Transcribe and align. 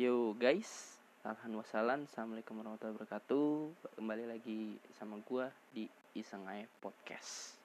Yo 0.00 0.32
guys, 0.32 0.96
alhamdulillah 1.28 2.00
Assalamualaikum 2.08 2.56
warahmatullahi 2.56 2.96
wabarakatuh. 2.96 3.48
Kembali 4.00 4.32
lagi 4.32 4.80
sama 4.96 5.20
gua 5.28 5.52
di 5.76 5.92
Iseng 6.16 6.40
Aja 6.48 6.64
Podcast. 6.80 7.60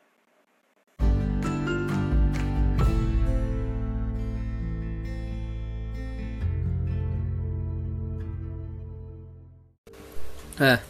Nah, 10.59 10.83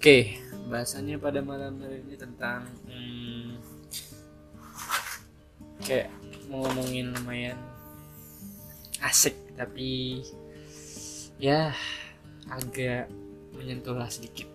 oke 0.00 0.18
Bahasannya 0.72 1.20
pada 1.20 1.44
malam 1.44 1.84
hari 1.84 2.00
ini 2.00 2.16
tentang 2.16 2.64
hmm, 2.88 3.60
Kayak 5.84 6.08
mau 6.48 6.64
ngomongin 6.64 7.12
lumayan 7.12 7.60
asik 9.04 9.36
tapi 9.52 10.24
ya 11.42 11.74
agak 12.46 13.10
menyentuh 13.50 13.98
lah 13.98 14.06
sedikit. 14.06 14.46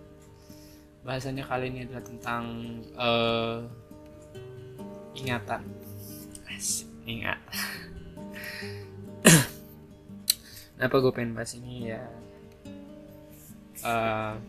Bahasanya 1.04 1.44
kali 1.44 1.68
ini 1.68 1.84
adalah 1.84 2.00
tentang 2.00 2.44
uh, 2.96 3.60
ingatan. 5.12 5.68
Ingat. 7.04 7.40
Kenapa 10.76 10.96
gue 11.00 11.12
pengen 11.12 11.36
bahas 11.36 11.52
ini 11.60 11.92
ya? 11.92 12.00
Uh, 13.84 14.40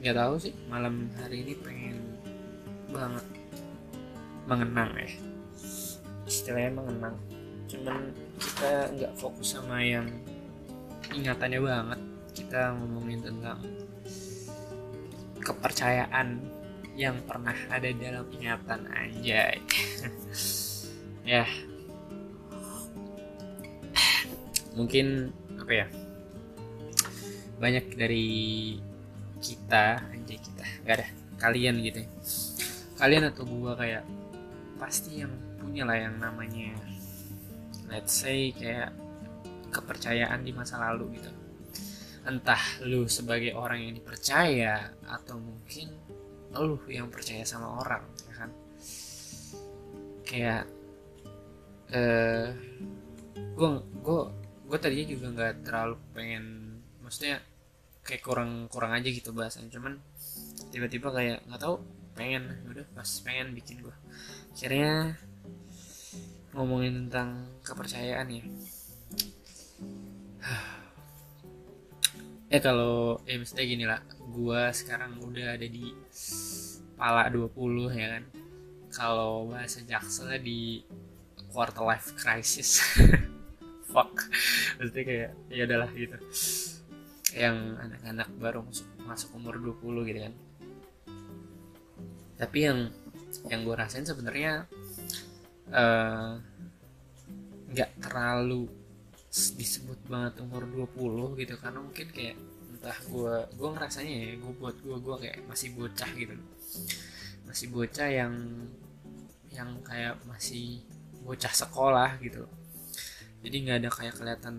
nggak 0.00 0.16
tahu 0.16 0.34
sih 0.40 0.56
malam 0.72 1.12
hari 1.20 1.44
ini 1.44 1.52
pengen 1.60 2.00
banget 2.88 3.24
mengenang 4.48 4.92
ya. 4.96 5.08
Istilahnya 6.24 6.80
mengenang. 6.80 7.16
Cuman 7.68 8.08
kita 8.40 8.88
nggak 8.92 9.12
fokus 9.20 9.52
sama 9.52 9.80
yang 9.84 10.08
ingatannya 11.12 11.60
banget. 11.60 12.00
Kita 12.34 12.72
ngomongin 12.80 13.20
tentang 13.20 13.60
kepercayaan 15.44 16.40
yang 16.96 17.18
pernah 17.26 17.54
ada 17.68 17.90
dalam 17.92 18.26
ingatan 18.32 18.80
anjay. 18.88 19.58
Ya. 21.24 21.48
Mungkin 24.76 25.32
apa 25.56 25.72
ya 25.72 25.86
banyak 27.56 27.96
dari 27.96 28.28
kita 29.40 30.04
anjay 30.12 30.36
kita 30.36 30.64
nggak 30.84 30.96
ada 31.00 31.06
kalian 31.40 31.80
gitu 31.80 32.04
ya. 32.04 32.08
kalian 33.00 33.24
atau 33.32 33.48
gua 33.48 33.72
kayak 33.72 34.04
pasti 34.76 35.24
yang 35.24 35.32
punya 35.56 35.88
lah 35.88 35.96
yang 35.96 36.20
namanya 36.20 36.76
let's 37.88 38.12
say 38.12 38.52
kayak 38.52 38.92
kepercayaan 39.74 40.46
di 40.46 40.54
masa 40.54 40.78
lalu 40.78 41.18
gitu. 41.18 41.30
Entah 42.24 42.62
lu 42.86 43.10
sebagai 43.10 43.52
orang 43.58 43.82
yang 43.82 43.92
dipercaya 43.98 44.94
atau 45.04 45.36
mungkin 45.36 45.90
lu 46.54 46.78
yang 46.86 47.10
percaya 47.10 47.42
sama 47.42 47.82
orang 47.82 48.06
ya 48.30 48.34
kan? 48.38 48.50
Kayak 50.22 50.62
eh 51.90 52.54
gue 53.34 53.70
gue 54.02 54.20
gue 54.64 54.78
tadinya 54.80 55.06
juga 55.10 55.26
nggak 55.34 55.54
terlalu 55.66 55.96
pengen 56.16 56.44
maksudnya 57.04 57.42
kayak 58.06 58.22
kurang 58.24 58.66
kurang 58.72 58.96
aja 58.96 59.10
gitu 59.10 59.36
bahasan 59.36 59.68
cuman 59.68 60.00
tiba-tiba 60.72 61.10
kayak 61.10 61.38
nggak 61.50 61.60
tahu 61.60 61.82
pengen. 62.14 62.62
Udah 62.70 62.86
pas 62.94 63.10
pengen 63.26 63.52
bikin 63.52 63.82
gue 63.82 63.96
akhirnya 64.54 65.18
ngomongin 66.54 67.10
tentang 67.10 67.50
kepercayaan 67.66 68.30
ya 68.30 68.46
ya 72.52 72.58
kalau 72.62 73.18
ya 73.26 73.36
misalnya 73.40 73.66
gini 73.66 73.84
lah. 73.88 74.00
Gua 74.30 74.70
sekarang 74.70 75.18
udah 75.20 75.56
ada 75.58 75.66
di 75.66 75.92
pala 76.94 77.28
20 77.30 77.50
ya 77.94 78.08
kan? 78.18 78.24
Kalau 78.94 79.50
bahasa 79.50 79.82
jakselnya 79.82 80.38
di 80.38 80.84
quarter 81.50 81.82
life 81.82 82.14
crisis. 82.18 82.82
Fuck. 83.92 84.26
Maksudnya 84.78 85.04
kayak 85.06 85.30
ya 85.50 85.62
adalah 85.66 85.88
gitu. 85.94 86.18
Yang 87.34 87.56
anak-anak 87.78 88.28
baru 88.38 88.60
masuk 88.66 88.88
masuk 89.06 89.30
umur 89.38 89.58
20 89.58 90.08
gitu 90.10 90.20
kan. 90.30 90.34
Tapi 92.38 92.58
yang 92.62 92.90
yang 93.50 93.60
gue 93.66 93.74
rasain 93.76 94.06
sebenarnya 94.06 94.66
nggak 97.70 97.90
uh, 97.90 97.98
terlalu 98.02 98.70
disebut 99.34 99.98
banget 100.06 100.38
umur 100.46 100.62
20 100.94 101.42
gitu 101.42 101.54
karena 101.58 101.82
mungkin 101.82 102.06
kayak 102.14 102.38
entah 102.70 102.98
gue 103.10 103.34
gue 103.58 103.68
ngerasanya 103.74 104.14
ya 104.14 104.30
gue 104.38 104.52
buat 104.54 104.76
gue 104.78 104.96
gue 105.02 105.16
kayak 105.26 105.38
masih 105.50 105.74
bocah 105.74 106.10
gitu. 106.14 106.34
Masih 107.42 107.66
bocah 107.74 108.08
yang 108.08 108.34
yang 109.50 109.70
kayak 109.82 110.22
masih 110.30 110.86
bocah 111.26 111.50
sekolah 111.50 112.22
gitu. 112.22 112.46
Jadi 113.42 113.56
nggak 113.66 113.78
ada 113.82 113.90
kayak 113.90 114.14
kelihatan 114.22 114.54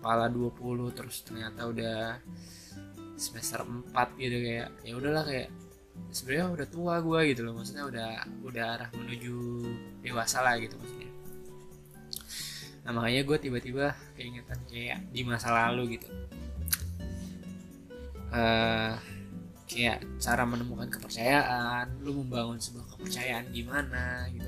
kepala 0.00 0.30
20 0.30 0.96
terus 0.96 1.26
ternyata 1.26 1.66
udah 1.66 2.22
semester 3.18 3.64
4 3.66 3.92
gitu 4.22 4.36
kayak 4.38 4.68
ya 4.86 4.94
udahlah 4.94 5.24
kayak 5.26 5.50
sebenarnya 6.12 6.46
udah 6.52 6.66
tua 6.68 6.94
gue 7.00 7.20
gitu 7.32 7.40
loh 7.42 7.58
maksudnya 7.58 7.84
udah 7.88 8.10
udah 8.44 8.64
arah 8.76 8.88
menuju 8.92 9.36
dewasa 10.04 10.44
lah 10.44 10.60
gitu 10.60 10.76
maksudnya 10.76 11.10
nah 12.86 12.94
makanya 12.94 13.26
gue 13.26 13.38
tiba-tiba 13.42 13.98
keingetan 14.14 14.62
kayak 14.70 15.02
di 15.10 15.26
masa 15.26 15.50
lalu 15.50 15.98
gitu. 15.98 16.06
Uh, 18.30 18.94
kayak 19.66 20.06
cara 20.22 20.46
menemukan 20.46 20.86
kepercayaan 20.86 21.98
lu 22.06 22.22
membangun 22.22 22.62
sebuah 22.62 22.86
kepercayaan 22.94 23.50
gimana 23.50 24.30
gitu 24.30 24.46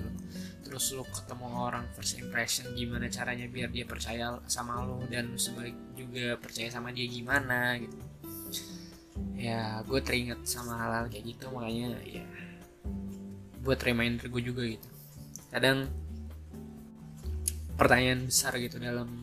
terus 0.68 0.92
lu 0.92 1.02
ketemu 1.08 1.48
orang 1.48 1.88
first 1.96 2.20
impression 2.20 2.68
gimana 2.76 3.08
caranya 3.08 3.48
biar 3.48 3.72
dia 3.72 3.88
percaya 3.88 4.36
sama 4.46 4.84
lu 4.84 5.00
dan 5.08 5.32
lu 5.32 5.40
sebalik 5.40 5.72
juga 5.96 6.36
percaya 6.36 6.68
sama 6.68 6.92
dia 6.92 7.08
gimana 7.08 7.80
gitu. 7.80 7.96
Ya 9.32 9.80
gue 9.88 10.00
teringat 10.04 10.44
sama 10.44 10.76
hal-hal 10.76 11.08
kayak 11.08 11.24
gitu 11.24 11.48
makanya 11.50 11.96
ya 12.04 12.26
buat 13.64 13.80
reminder 13.80 14.28
gue 14.28 14.42
juga 14.44 14.62
gitu. 14.68 14.88
Kadang 15.48 15.88
pertanyaan 17.78 18.26
besar 18.26 18.58
gitu 18.58 18.82
dalam 18.82 19.22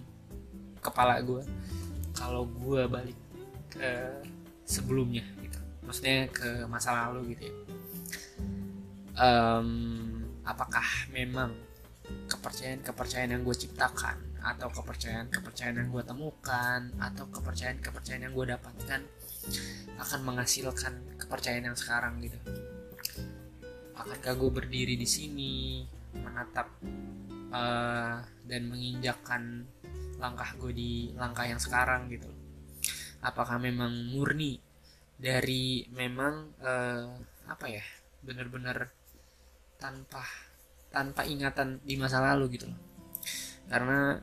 kepala 0.80 1.20
gue 1.20 1.44
kalau 2.16 2.48
gue 2.48 2.88
balik 2.88 3.20
ke 3.68 3.92
sebelumnya 4.64 5.28
gitu. 5.44 5.60
Maksudnya 5.84 6.32
ke 6.32 6.64
masa 6.72 7.12
lalu 7.12 7.36
gitu 7.36 7.52
ya. 7.52 7.56
Um, 9.16 9.70
apakah 10.48 10.84
memang 11.12 11.52
kepercayaan-kepercayaan 12.32 13.36
yang 13.36 13.44
gue 13.44 13.56
ciptakan 13.60 14.18
atau 14.40 14.72
kepercayaan-kepercayaan 14.72 15.76
yang 15.84 15.90
gue 15.92 16.04
temukan 16.06 16.80
atau 17.02 17.26
kepercayaan-kepercayaan 17.34 18.24
yang 18.30 18.34
gue 18.34 18.46
dapatkan 18.56 19.02
akan 20.00 20.20
menghasilkan 20.24 20.94
kepercayaan 21.20 21.74
yang 21.74 21.78
sekarang 21.78 22.24
gitu? 22.24 22.40
Akankah 24.00 24.34
gue 24.40 24.52
berdiri 24.52 24.96
di 24.96 25.08
sini 25.08 25.84
menatap 26.16 26.72
uh, 27.56 28.20
dan 28.44 28.62
menginjakkan 28.68 29.64
langkah 30.20 30.52
gue 30.60 30.72
di 30.76 30.92
langkah 31.16 31.48
yang 31.48 31.60
sekarang 31.60 32.12
gitu. 32.12 32.28
Apakah 33.24 33.58
memang 33.58 34.12
murni 34.12 34.60
dari 35.16 35.88
memang 35.96 36.60
uh, 36.60 37.08
apa 37.48 37.66
ya 37.72 37.84
benar-benar 38.20 38.92
tanpa 39.80 40.24
tanpa 40.92 41.24
ingatan 41.24 41.80
di 41.84 41.96
masa 42.00 42.24
lalu 42.24 42.60
gitu 42.60 42.68
karena 43.68 44.20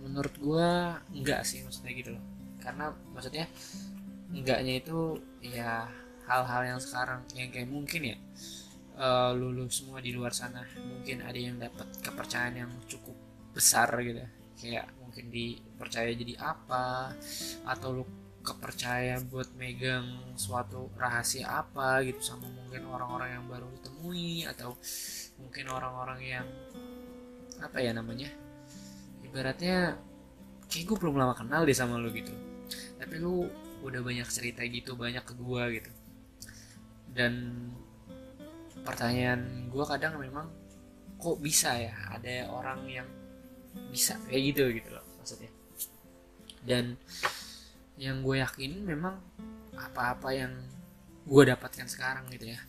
menurut 0.00 0.34
gue 0.40 0.68
enggak 1.12 1.44
sih 1.44 1.60
maksudnya 1.60 1.92
gitu 1.92 2.10
loh. 2.16 2.24
Karena 2.60 2.92
maksudnya 3.12 3.46
enggaknya 4.32 4.80
itu 4.80 5.20
ya 5.44 5.88
hal-hal 6.24 6.76
yang 6.76 6.80
sekarang 6.80 7.20
yang 7.34 7.50
kayak 7.52 7.68
mungkin 7.68 8.14
ya 8.14 8.16
uh, 9.00 9.32
semua 9.72 9.98
di 10.04 10.12
luar 10.12 10.36
sana 10.36 10.60
mungkin 10.76 11.24
ada 11.24 11.38
yang 11.40 11.56
dapat 11.56 11.88
kepercayaan 12.04 12.54
yang 12.68 12.72
cukup 12.84 13.16
besar 13.56 13.88
gitu. 14.04 14.20
Kayak 14.60 14.92
mungkin 15.00 15.32
dipercaya 15.32 16.12
jadi 16.12 16.36
apa 16.36 17.16
atau 17.64 17.88
lu 17.96 18.04
kepercaya 18.40 19.20
buat 19.28 19.52
megang 19.56 20.36
suatu 20.36 20.88
rahasia 20.96 21.44
apa 21.48 22.00
gitu 22.08 22.20
sama 22.24 22.48
mungkin 22.48 22.88
orang-orang 22.88 23.36
yang 23.36 23.44
baru 23.48 23.68
ditemui 23.80 24.48
atau 24.48 24.76
mungkin 25.36 25.64
orang-orang 25.68 26.20
yang 26.24 26.46
apa 27.60 27.76
ya 27.84 27.92
namanya 27.92 28.32
ibaratnya 29.20 30.00
kayak 30.72 30.84
gue 30.88 30.96
belum 30.96 31.20
lama 31.20 31.36
kenal 31.36 31.68
deh 31.68 31.76
sama 31.76 32.00
lu 32.00 32.08
gitu. 32.14 32.32
Tapi 32.96 33.14
lu 33.20 33.48
udah 33.80 34.00
banyak 34.04 34.28
cerita 34.28 34.64
gitu 34.64 34.96
banyak 34.96 35.24
ke 35.24 35.34
gue 35.36 35.62
gitu. 35.80 35.90
Dan 37.10 37.32
pertanyaan 38.82 39.68
gue 39.68 39.84
kadang 39.86 40.18
memang 40.18 40.46
kok 41.20 41.36
bisa 41.38 41.76
ya 41.76 41.92
ada 42.10 42.48
orang 42.48 42.80
yang 42.88 43.08
bisa 43.92 44.16
kayak 44.26 44.54
gitu 44.54 44.62
gitu 44.72 44.88
loh 44.96 45.04
maksudnya. 45.20 45.50
Dan 46.64 46.96
yang 48.00 48.24
gue 48.24 48.40
yakin 48.40 48.84
memang 48.84 49.20
apa-apa 49.76 50.32
yang 50.32 50.52
gue 51.28 51.42
dapatkan 51.44 51.88
sekarang 51.88 52.24
gitu 52.32 52.48
ya 52.48 52.60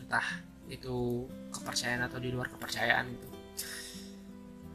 entah 0.00 0.40
itu 0.68 1.28
kepercayaan 1.52 2.08
atau 2.08 2.20
di 2.20 2.32
luar 2.32 2.48
kepercayaan 2.52 3.04
gitu. 3.12 3.28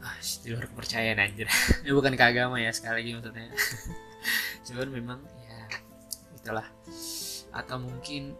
Ah 0.04 0.18
di 0.20 0.48
luar 0.54 0.66
kepercayaan 0.70 1.18
anjir. 1.18 1.46
Ini 1.82 1.90
bukan 1.98 2.14
ke 2.14 2.24
agama 2.24 2.62
ya 2.62 2.70
sekali 2.70 3.02
lagi 3.02 3.10
maksudnya. 3.18 3.50
Cuman 4.66 4.88
memang 4.90 5.20
ya 5.42 5.60
itulah. 6.38 6.66
Atau 7.54 7.78
mungkin 7.82 8.34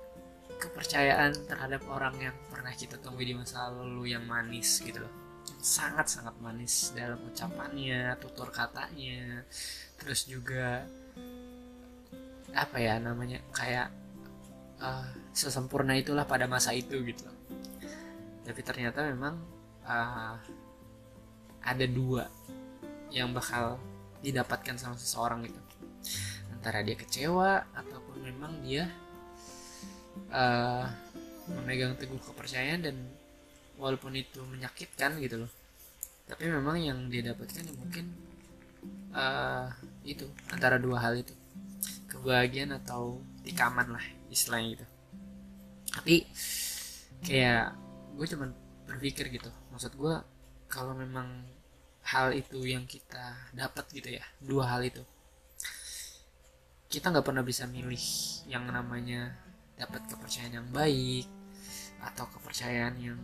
kepercayaan 0.65 1.33
terhadap 1.45 1.85
orang 1.93 2.17
yang 2.19 2.37
pernah 2.49 2.73
kita 2.73 2.97
temui 3.01 3.29
di 3.29 3.35
masa 3.37 3.69
lalu 3.69 4.17
yang 4.17 4.25
manis 4.25 4.81
gitu 4.81 5.05
loh. 5.05 5.13
Sangat 5.61 6.09
sangat 6.09 6.35
manis 6.41 6.93
dalam 6.97 7.21
ucapannya 7.25 8.17
tutur 8.21 8.49
katanya. 8.49 9.45
Terus 10.01 10.25
juga 10.25 10.89
apa 12.55 12.77
ya 12.79 12.97
namanya 13.03 13.43
kayak 13.51 13.91
uh, 14.81 15.09
sesempurna 15.35 15.99
itulah 15.99 16.23
pada 16.23 16.47
masa 16.47 16.71
itu 16.71 17.03
gitu 17.03 17.27
tapi 18.45 18.61
ternyata 18.61 19.01
memang 19.09 19.41
uh, 19.89 20.37
ada 21.65 21.87
dua 21.89 22.29
yang 23.09 23.33
bakal 23.33 23.81
didapatkan 24.21 24.77
sama 24.77 25.01
seseorang 25.01 25.49
gitu. 25.49 25.61
Antara 26.53 26.85
dia 26.85 26.97
kecewa 26.97 27.65
ataupun 27.73 28.21
memang 28.21 28.61
dia 28.61 28.93
uh, 30.31 30.87
memegang 31.51 31.95
teguh 32.01 32.19
kepercayaan 32.19 32.81
dan 32.85 32.97
walaupun 33.77 34.15
itu 34.15 34.41
menyakitkan 34.47 35.19
gitu 35.21 35.45
loh. 35.45 35.53
Tapi 36.25 36.49
memang 36.49 36.81
yang 36.81 36.99
dia 37.13 37.21
dapatkan 37.35 37.69
ya 37.69 37.75
mungkin 37.77 38.05
uh, 39.13 39.69
itu 40.07 40.25
antara 40.49 40.81
dua 40.81 41.01
hal 41.03 41.21
itu. 41.21 41.35
Kebahagiaan 42.09 42.79
atau 42.81 43.21
tikaman 43.43 43.99
lah 43.99 44.05
istilahnya 44.31 44.81
gitu. 44.81 44.87
Tapi 45.95 46.17
kayak 47.27 47.77
gue 48.17 48.27
cuman 48.31 48.51
berpikir 48.89 49.29
gitu. 49.35 49.51
Maksud 49.75 49.93
gue 49.99 50.15
kalau 50.71 50.97
memang 50.97 51.45
hal 52.05 52.37
itu 52.37 52.61
yang 52.69 52.85
kita 52.85 53.49
dapat 53.57 53.89
gitu 53.97 54.13
ya 54.21 54.25
dua 54.45 54.77
hal 54.77 54.85
itu 54.85 55.01
kita 56.93 57.11
nggak 57.11 57.27
pernah 57.27 57.43
bisa 57.43 57.65
milih 57.65 58.05
yang 58.47 58.69
namanya 58.69 59.35
dapat 59.75 60.03
kepercayaan 60.07 60.61
yang 60.63 60.69
baik 60.71 61.27
atau 62.03 62.25
kepercayaan 62.39 62.95
yang 63.01 63.21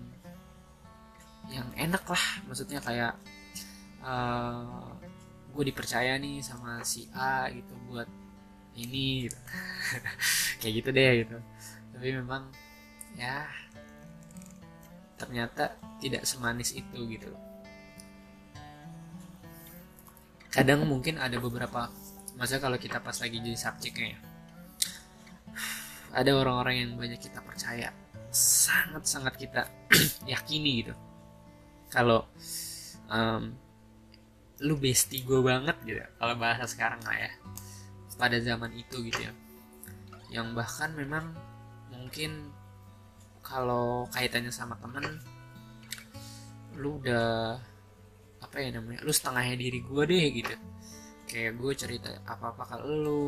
yang 1.50 1.68
enak 1.76 2.02
lah. 2.06 2.24
Maksudnya 2.46 2.80
kayak 2.82 3.14
uh, 4.02 4.90
eh, 5.02 5.08
gue 5.50 5.64
dipercaya 5.70 6.16
nih 6.18 6.42
sama 6.42 6.82
si 6.86 7.10
A 7.14 7.50
gitu 7.50 7.74
buat 7.90 8.06
ini 8.78 9.26
gitu. 9.28 9.38
kayak 10.62 10.74
gitu 10.82 10.88
deh 10.94 11.12
gitu. 11.26 11.36
Tapi 11.96 12.08
memang 12.14 12.50
ya 13.18 13.46
ternyata 15.18 15.76
tidak 16.00 16.24
semanis 16.24 16.72
itu 16.72 16.98
gitu. 17.10 17.28
Loh 17.28 17.50
kadang 20.50 20.82
mungkin 20.82 21.16
ada 21.16 21.38
beberapa 21.38 21.88
masa 22.34 22.58
kalau 22.58 22.74
kita 22.74 22.98
pas 22.98 23.14
lagi 23.22 23.38
jadi 23.38 23.54
subjeknya 23.54 24.18
ya 24.18 24.20
ada 26.10 26.30
orang-orang 26.34 26.74
yang 26.86 26.90
banyak 26.98 27.20
kita 27.22 27.38
percaya. 27.42 27.94
Sangat-sangat 28.30 29.34
kita 29.38 29.62
yakini 30.30 30.86
gitu. 30.86 30.94
Kalau 31.90 32.26
um, 33.10 33.54
lu 34.60 34.76
bestie 34.76 35.24
gue 35.24 35.40
banget 35.40 35.76
gitu 35.88 36.04
kalau 36.20 36.34
bahasa 36.38 36.66
sekarang 36.66 37.00
lah 37.06 37.16
ya. 37.16 37.30
Pada 38.18 38.36
zaman 38.42 38.74
itu 38.74 39.02
gitu 39.06 39.20
ya. 39.22 39.32
Yang 40.30 40.54
bahkan 40.54 40.90
memang 40.94 41.34
mungkin 41.90 42.50
kalau 43.40 44.06
kaitannya 44.14 44.52
sama 44.54 44.78
temen 44.78 45.18
lu 46.78 47.02
udah 47.02 47.58
apa 48.40 48.56
ya 48.62 48.72
namanya 48.72 49.02
lu 49.02 49.10
setengahnya 49.10 49.56
diri 49.58 49.78
gue 49.82 50.02
deh 50.06 50.26
gitu. 50.42 50.54
Kayak 51.30 51.52
gue 51.58 51.72
cerita 51.74 52.10
apa 52.26 52.54
apa 52.54 52.62
kalau 52.66 52.86
lu 52.86 53.22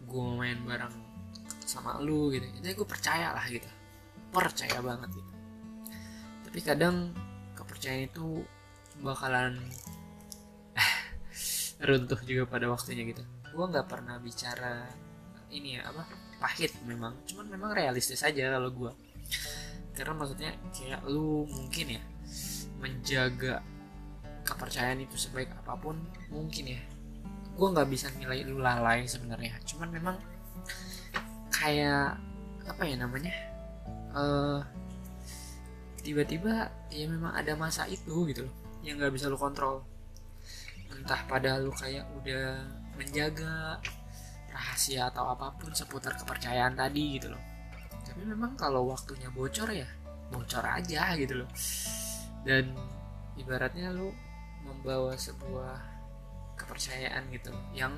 gue 0.00 0.26
main 0.40 0.56
bareng 0.64 1.09
sama 1.70 2.02
lu 2.02 2.34
gitu. 2.34 2.42
Itu 2.58 2.82
gue 2.82 2.88
percaya 2.88 3.30
lah 3.30 3.46
gitu. 3.46 3.70
Percaya 4.34 4.82
banget 4.82 5.10
gitu. 5.14 5.32
Tapi 6.50 6.58
kadang 6.66 7.14
kepercayaan 7.54 8.10
itu 8.10 8.42
bakalan 8.98 9.54
runtuh 11.78 12.18
juga 12.26 12.44
pada 12.50 12.66
waktunya 12.66 13.06
gitu. 13.06 13.22
Gue 13.54 13.64
nggak 13.70 13.86
pernah 13.86 14.18
bicara 14.18 14.90
ini 15.54 15.78
ya 15.78 15.86
apa 15.86 16.10
pahit 16.42 16.74
memang. 16.84 17.14
Cuman 17.30 17.46
memang 17.46 17.70
realistis 17.70 18.26
aja 18.26 18.58
kalau 18.58 18.74
gue 18.74 18.92
karena 19.94 20.16
maksudnya 20.16 20.50
kayak 20.72 21.02
lu 21.06 21.44
mungkin 21.44 22.00
ya 22.00 22.02
menjaga 22.80 23.60
kepercayaan 24.48 25.04
itu 25.04 25.14
sebaik 25.14 25.52
apa 25.54 25.76
pun 25.76 25.96
mungkin 26.32 26.74
ya. 26.74 26.82
Gue 27.54 27.68
nggak 27.68 27.88
bisa 27.92 28.08
nilai 28.16 28.42
lu 28.42 28.58
lalai 28.58 29.04
sebenarnya. 29.04 29.60
Cuman 29.68 29.88
memang 29.92 30.16
kayak 31.60 32.16
apa 32.64 32.82
ya 32.88 32.96
namanya 32.96 33.34
uh, 34.16 34.64
tiba-tiba 36.00 36.72
ya 36.88 37.04
memang 37.04 37.36
ada 37.36 37.52
masa 37.54 37.84
itu 37.84 38.24
gitu 38.32 38.48
loh 38.48 38.54
yang 38.80 38.96
nggak 38.96 39.12
bisa 39.12 39.28
lo 39.28 39.36
kontrol. 39.36 39.84
Entah 40.90 41.20
pada 41.28 41.60
lo 41.60 41.72
kayak 41.76 42.08
udah 42.20 42.64
menjaga 42.96 43.76
rahasia 44.50 45.08
atau 45.12 45.30
apa 45.30 45.54
pun 45.56 45.70
seputar 45.72 46.16
kepercayaan 46.16 46.74
tadi 46.74 47.20
gitu 47.20 47.32
loh. 47.32 47.42
Tapi 48.02 48.24
memang 48.24 48.56
kalau 48.56 48.88
waktunya 48.88 49.28
bocor 49.30 49.70
ya 49.70 49.86
bocor 50.32 50.64
aja 50.64 51.14
gitu 51.20 51.44
loh. 51.44 51.50
Dan 52.42 52.72
ibaratnya 53.36 53.92
lo 53.92 54.12
membawa 54.64 55.16
sebuah 55.16 55.76
kepercayaan 56.56 57.32
gitu 57.32 57.52
yang 57.72 57.96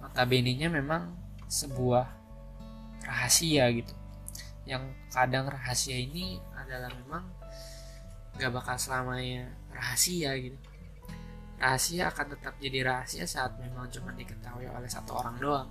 notabene 0.00 0.52
nya 0.56 0.68
memang 0.68 1.12
sebuah 1.48 2.19
rahasia 3.10 3.66
gitu. 3.74 3.90
Yang 4.62 4.94
kadang 5.10 5.50
rahasia 5.50 5.98
ini 5.98 6.38
adalah 6.54 6.94
memang 6.94 7.26
gak 8.38 8.54
bakal 8.54 8.78
selamanya 8.78 9.50
rahasia 9.74 10.38
gitu. 10.38 10.54
Rahasia 11.58 12.08
akan 12.14 12.26
tetap 12.38 12.54
jadi 12.62 12.86
rahasia 12.86 13.26
saat 13.26 13.58
memang 13.58 13.90
cuma 13.90 14.14
diketahui 14.14 14.70
oleh 14.70 14.86
satu 14.86 15.18
orang 15.18 15.36
doang. 15.42 15.70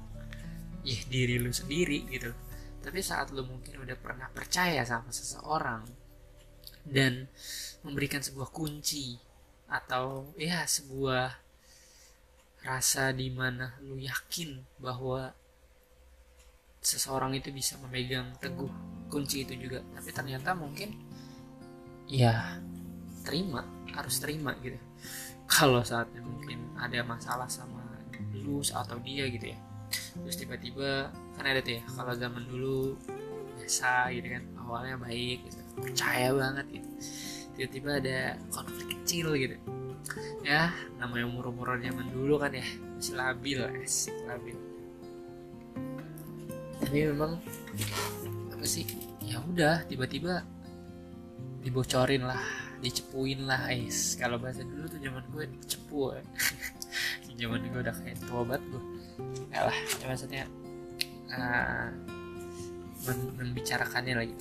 Ya 0.83 0.99
diri 1.07 1.39
lu 1.39 1.55
sendiri 1.55 2.03
gitu. 2.11 2.35
Tapi 2.83 2.99
saat 2.99 3.31
lu 3.31 3.47
mungkin 3.47 3.79
udah 3.87 3.95
pernah 3.95 4.27
percaya 4.29 4.83
sama 4.83 5.09
seseorang 5.09 5.87
dan 6.83 7.27
memberikan 7.83 8.19
sebuah 8.19 8.51
kunci 8.51 9.15
atau 9.69 10.33
ya 10.35 10.65
sebuah 10.65 11.49
rasa 12.65 13.15
di 13.15 13.31
mana 13.31 13.79
lu 13.85 13.95
yakin 13.95 14.59
bahwa 14.83 15.31
seseorang 16.79 17.35
itu 17.35 17.51
bisa 17.51 17.75
memegang 17.83 18.35
teguh 18.39 18.71
kunci 19.11 19.43
itu 19.43 19.55
juga. 19.55 19.83
Tapi 19.95 20.09
ternyata 20.15 20.55
mungkin 20.55 20.95
ya 22.09 22.59
terima 23.23 23.63
harus 23.93 24.17
terima 24.21 24.55
gitu. 24.63 24.79
Kalau 25.53 25.81
saatnya 25.83 26.21
mungkin 26.23 26.73
ada 26.79 27.01
masalah 27.03 27.49
sama 27.49 27.81
lu 28.33 28.61
atau 28.63 28.97
dia 29.01 29.27
gitu 29.29 29.51
ya. 29.53 29.59
Terus 29.89 30.37
tiba-tiba 30.37 31.09
kan 31.33 31.45
ada 31.45 31.63
tuh 31.65 31.81
ya 31.81 31.83
kalau 31.89 32.13
zaman 32.13 32.45
dulu 32.45 32.93
biasa 33.57 34.13
gitu 34.13 34.27
kan 34.37 34.43
awalnya 34.61 35.01
baik 35.01 35.49
gitu 35.49 35.57
percaya 35.81 36.29
banget 36.29 36.65
gitu. 36.77 36.89
Tiba-tiba 37.57 37.89
ada 37.97 38.19
konflik 38.53 38.87
kecil 39.01 39.33
gitu. 39.33 39.57
Ya 40.45 40.69
namanya 41.01 41.25
umur-umur 41.25 41.81
zaman 41.81 42.13
dulu 42.13 42.37
kan 42.37 42.53
ya 42.53 42.65
masih 42.99 43.15
labil 43.15 43.59
asik 43.79 44.15
labil 44.27 44.59
tapi 46.89 47.05
memang 47.05 47.37
apa 48.49 48.65
sih 48.65 48.81
ya 49.21 49.37
udah 49.45 49.85
tiba-tiba 49.85 50.41
dibocorin 51.61 52.25
lah 52.25 52.41
dicepuin 52.81 53.45
lah 53.45 53.69
guys 53.69 54.17
kalau 54.17 54.41
bahasa 54.41 54.65
dulu 54.65 54.89
tuh 54.89 54.97
zaman 54.97 55.21
gue 55.29 55.45
cepu 55.69 56.17
ya. 56.17 56.23
zaman 57.45 57.61
gue 57.69 57.77
udah 57.85 57.93
kayak 57.93 58.17
tua 58.25 58.41
banget 58.41 58.63
gue 58.73 58.83
ya 59.53 59.69
lah 59.69 59.77
ya 60.01 60.05
maksudnya 60.09 60.43
uh, 61.29 61.93
membicarakannya 63.37 64.25
lagi. 64.25 64.35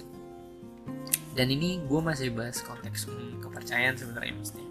Dan 1.37 1.53
ini 1.55 1.79
gue 1.85 2.01
masih 2.01 2.35
bahas 2.35 2.59
konteks 2.65 3.07
kepercayaan 3.45 3.95
sebenarnya 3.95 4.35
maksudnya. 4.35 4.69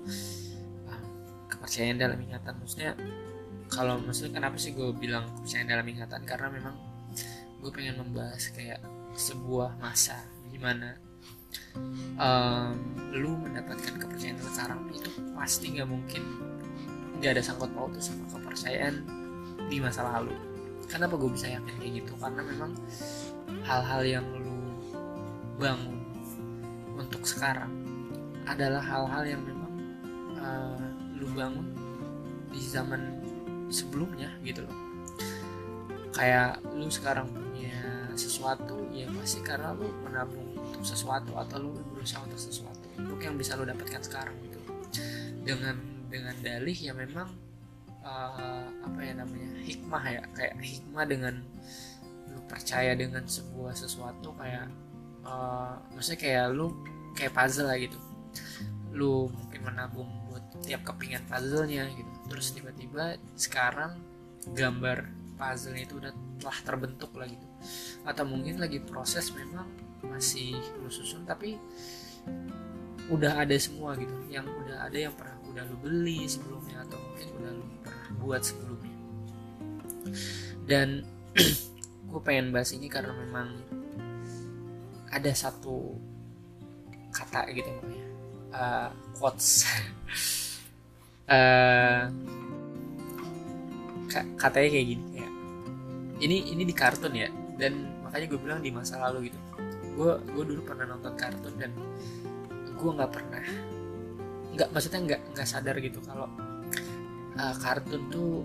Uh, 0.89 1.03
kepercayaan 1.47 1.97
dalam 2.01 2.19
ingatan. 2.19 2.57
Maksudnya 2.59 2.91
kalau 3.69 4.01
maksudnya 4.01 4.33
kenapa 4.35 4.57
sih 4.59 4.75
gue 4.75 4.91
bilang 4.97 5.29
kepercayaan 5.39 5.69
dalam 5.69 5.87
ingatan? 5.87 6.21
Karena 6.27 6.47
memang 6.51 6.75
gue 7.67 7.75
pengen 7.75 7.99
membahas 7.99 8.47
kayak 8.55 8.79
sebuah 9.11 9.75
masa 9.83 10.23
gimana 10.47 10.95
um, 12.15 12.79
lu 13.11 13.35
mendapatkan 13.35 13.99
kepercayaan 13.99 14.39
sekarang 14.39 14.87
itu 14.95 15.11
pasti 15.35 15.75
nggak 15.75 15.89
mungkin 15.91 16.23
nggak 17.19 17.35
ada 17.35 17.43
sangkut 17.43 17.67
pautnya 17.75 17.99
sama 17.99 18.23
kepercayaan 18.31 19.03
di 19.67 19.83
masa 19.83 20.07
lalu. 20.07 20.31
Kenapa 20.87 21.19
gue 21.19 21.27
bisa 21.27 21.51
yakin 21.51 21.75
kayak 21.75 21.93
gitu? 21.99 22.15
Karena 22.15 22.39
memang 22.39 22.71
hal-hal 23.67 24.01
yang 24.07 24.25
lu 24.31 24.55
bangun 25.59 25.99
untuk 26.95 27.27
sekarang 27.27 27.67
adalah 28.47 28.79
hal-hal 28.79 29.27
yang 29.27 29.41
memang 29.43 29.73
uh, 30.39 30.79
lu 31.19 31.27
bangun 31.35 31.67
di 32.47 32.63
zaman 32.63 33.19
sebelumnya 33.67 34.31
gitu 34.47 34.63
loh. 34.63 34.77
Kayak 36.15 36.63
lu 36.71 36.87
sekarang 36.87 37.46
sesuatu 38.17 38.89
ya 38.91 39.07
pasti 39.13 39.39
karena 39.45 39.71
lu 39.77 39.87
menabung 40.03 40.57
untuk 40.57 40.83
sesuatu 40.83 41.37
atau 41.37 41.57
lu 41.61 41.69
berusaha 41.93 42.25
untuk 42.25 42.41
sesuatu 42.41 42.85
untuk 42.97 43.21
yang 43.21 43.37
bisa 43.37 43.53
lu 43.55 43.63
dapatkan 43.63 44.01
sekarang 44.03 44.35
gitu. 44.43 44.59
Dengan 45.45 45.77
dengan 46.11 46.35
dalih 46.43 46.75
ya 46.75 46.91
memang 46.91 47.29
uh, 48.03 48.65
apa 48.67 48.99
ya 49.03 49.13
namanya 49.15 49.51
hikmah 49.63 50.03
ya 50.03 50.21
kayak 50.35 50.55
hikmah 50.59 51.05
dengan 51.07 51.35
lu 52.31 52.39
percaya 52.49 52.97
dengan 52.97 53.23
sebuah 53.23 53.73
sesuatu 53.75 54.35
kayak 54.35 54.67
uh, 55.23 55.79
maksudnya 55.95 56.19
kayak 56.19 56.45
lu 56.51 56.73
kayak 57.15 57.33
puzzle 57.33 57.69
lah 57.69 57.77
gitu. 57.79 57.99
Lu 58.91 59.29
mungkin 59.29 59.61
menabung 59.61 60.09
buat 60.31 60.43
tiap 60.65 60.83
kepingan 60.83 61.23
puzzlenya 61.29 61.87
gitu. 61.93 62.13
Terus 62.27 62.47
tiba-tiba 62.55 63.15
sekarang 63.37 63.99
gambar 64.55 65.26
puzzle 65.37 65.77
itu 65.77 66.01
udah 66.01 66.11
telah 66.41 66.59
terbentuk 66.65 67.13
lah 67.13 67.29
gitu. 67.29 67.47
Atau 68.03 68.25
mungkin 68.25 68.57
lagi 68.57 68.81
proses 68.81 69.29
memang 69.31 69.69
masih 70.03 70.57
lu 70.81 70.89
susun 70.89 71.23
tapi 71.23 71.55
udah 73.07 73.45
ada 73.45 73.55
semua 73.55 73.93
gitu. 73.95 74.13
Yang 74.27 74.49
udah 74.65 74.89
ada 74.89 74.97
yang 74.97 75.13
pernah 75.13 75.37
udah 75.47 75.63
lu 75.69 75.77
beli 75.79 76.27
sebelumnya 76.27 76.83
atau 76.83 76.97
mungkin 76.99 77.27
udah 77.37 77.51
lu 77.53 77.65
pernah 77.85 78.09
buat 78.19 78.41
sebelumnya. 78.43 78.95
Dan 80.67 80.87
gue 82.09 82.21
pengen 82.25 82.51
bahas 82.51 82.73
ini 82.75 82.89
karena 82.89 83.13
memang 83.13 83.53
ada 85.07 85.31
satu 85.31 85.95
kata 87.15 87.47
gitu 87.55 87.69
ya 87.69 88.07
uh, 88.53 88.89
quotes. 89.17 89.65
Uh, 91.27 92.09
katanya 94.09 94.69
kayak 94.71 94.87
gini 94.87 95.03
kayak 95.13 95.33
ini 96.17 96.37
ini 96.55 96.63
di 96.65 96.73
kartun 96.73 97.13
ya 97.13 97.29
dan 97.61 98.01
makanya 98.01 98.25
gue 98.31 98.39
bilang 98.39 98.59
di 98.63 98.71
masa 98.73 98.97
lalu 98.97 99.29
gitu. 99.29 99.39
Gue 99.97 100.17
gue 100.33 100.43
dulu 100.53 100.61
pernah 100.65 100.85
nonton 100.89 101.13
kartun 101.13 101.53
dan 101.57 101.71
gue 102.77 102.91
nggak 102.93 103.11
pernah 103.11 103.43
nggak 104.57 104.69
maksudnya 104.73 104.99
nggak 105.05 105.21
nggak 105.37 105.47
sadar 105.47 105.75
gitu 105.81 106.01
kalau 106.01 106.29
uh, 107.37 107.55
kartun 107.61 108.09
tuh 108.09 108.41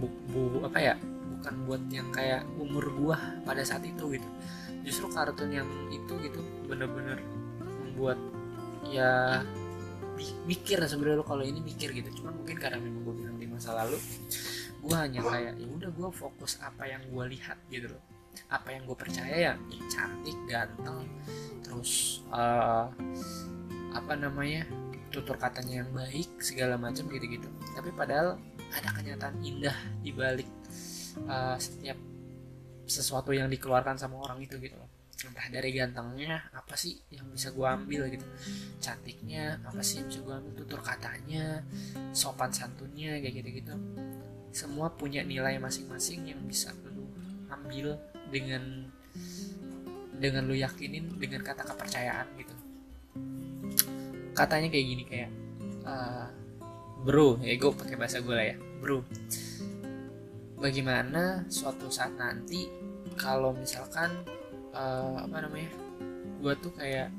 bu, 0.00 0.08
bu 0.32 0.64
apa 0.64 0.78
ya 0.80 0.94
bukan 1.36 1.54
buat 1.64 1.82
yang 1.88 2.08
kayak 2.12 2.44
umur 2.56 2.84
gue 2.92 3.16
pada 3.44 3.62
saat 3.64 3.84
itu 3.84 4.16
gitu. 4.16 4.28
Justru 4.84 5.12
kartun 5.12 5.52
yang 5.52 5.68
itu 5.92 6.12
gitu 6.24 6.40
bener-bener 6.68 7.20
membuat 7.84 8.16
ya 8.88 9.40
mikir 10.44 10.80
sebenarnya 10.84 11.20
lo 11.20 11.24
kalau 11.24 11.44
ini 11.44 11.60
mikir 11.60 11.92
gitu. 11.92 12.20
Cuman 12.20 12.40
mungkin 12.40 12.56
karena 12.56 12.80
memang 12.80 13.02
gue 13.08 13.14
masa 13.60 13.76
lalu 13.76 14.00
gue 14.80 14.96
hanya 14.96 15.20
kayak 15.20 15.52
ya 15.60 15.68
udah 15.68 15.90
gue 15.92 16.10
fokus 16.16 16.56
apa 16.64 16.88
yang 16.88 17.04
gue 17.12 17.24
lihat 17.36 17.60
gitu 17.68 17.92
loh. 17.92 18.00
Apa 18.48 18.72
yang 18.72 18.88
gue 18.88 18.96
percaya 18.96 19.36
ya, 19.36 19.52
ya 19.52 19.80
cantik 19.92 20.38
ganteng 20.48 21.04
terus 21.60 22.24
uh, 22.32 22.88
apa 23.92 24.12
namanya 24.16 24.64
tutur 25.12 25.36
katanya 25.36 25.84
yang 25.84 25.90
baik 25.92 26.40
segala 26.40 26.80
macam 26.80 27.04
gitu-gitu. 27.12 27.52
Tapi 27.76 27.92
padahal 27.92 28.40
ada 28.72 28.88
kenyataan 28.96 29.36
indah 29.44 29.76
di 30.00 30.16
balik 30.16 30.48
uh, 31.28 31.60
setiap 31.60 32.00
sesuatu 32.88 33.36
yang 33.36 33.52
dikeluarkan 33.52 34.00
sama 34.00 34.18
orang 34.24 34.40
itu 34.42 34.56
gitu 34.56 34.74
loh 34.74 34.89
entah 35.28 35.48
dari 35.52 35.76
gantengnya 35.76 36.48
apa 36.56 36.72
sih 36.78 36.96
yang 37.12 37.28
bisa 37.28 37.52
gue 37.52 37.66
ambil 37.66 38.08
gitu. 38.08 38.24
Cantiknya 38.80 39.60
apa 39.66 39.84
sih 39.84 40.00
yang 40.00 40.08
bisa 40.08 40.20
gue 40.24 40.34
ambil 40.34 40.52
tutur 40.64 40.80
katanya 40.80 41.60
sopan 42.16 42.48
santunnya 42.54 43.20
kayak 43.20 43.44
gitu 43.44 43.50
gitu 43.60 43.74
semua 44.50 44.90
punya 44.90 45.22
nilai 45.22 45.62
masing-masing 45.62 46.26
yang 46.26 46.40
bisa 46.46 46.74
lu 46.90 47.06
ambil 47.50 47.94
dengan 48.34 48.86
dengan 50.18 50.42
lu 50.50 50.54
yakinin 50.58 51.16
dengan 51.16 51.40
kata 51.40 51.64
kepercayaan 51.64 52.26
gitu. 52.36 52.54
Katanya 54.34 54.68
kayak 54.68 54.86
gini 54.86 55.04
kayak 55.06 55.30
uh, 55.86 56.28
bro 57.06 57.38
ya 57.40 57.56
gue 57.56 57.70
pakai 57.72 57.96
bahasa 57.96 58.20
gue 58.20 58.34
lah 58.34 58.46
ya 58.52 58.56
bro 58.82 59.00
bagaimana 60.60 61.48
suatu 61.48 61.88
saat 61.88 62.12
nanti 62.20 62.68
kalau 63.16 63.56
misalkan 63.56 64.12
uh, 64.74 65.20
apa 65.24 65.36
namanya 65.46 65.70
gue 66.40 66.54
tuh 66.58 66.72
kayak 66.72 67.12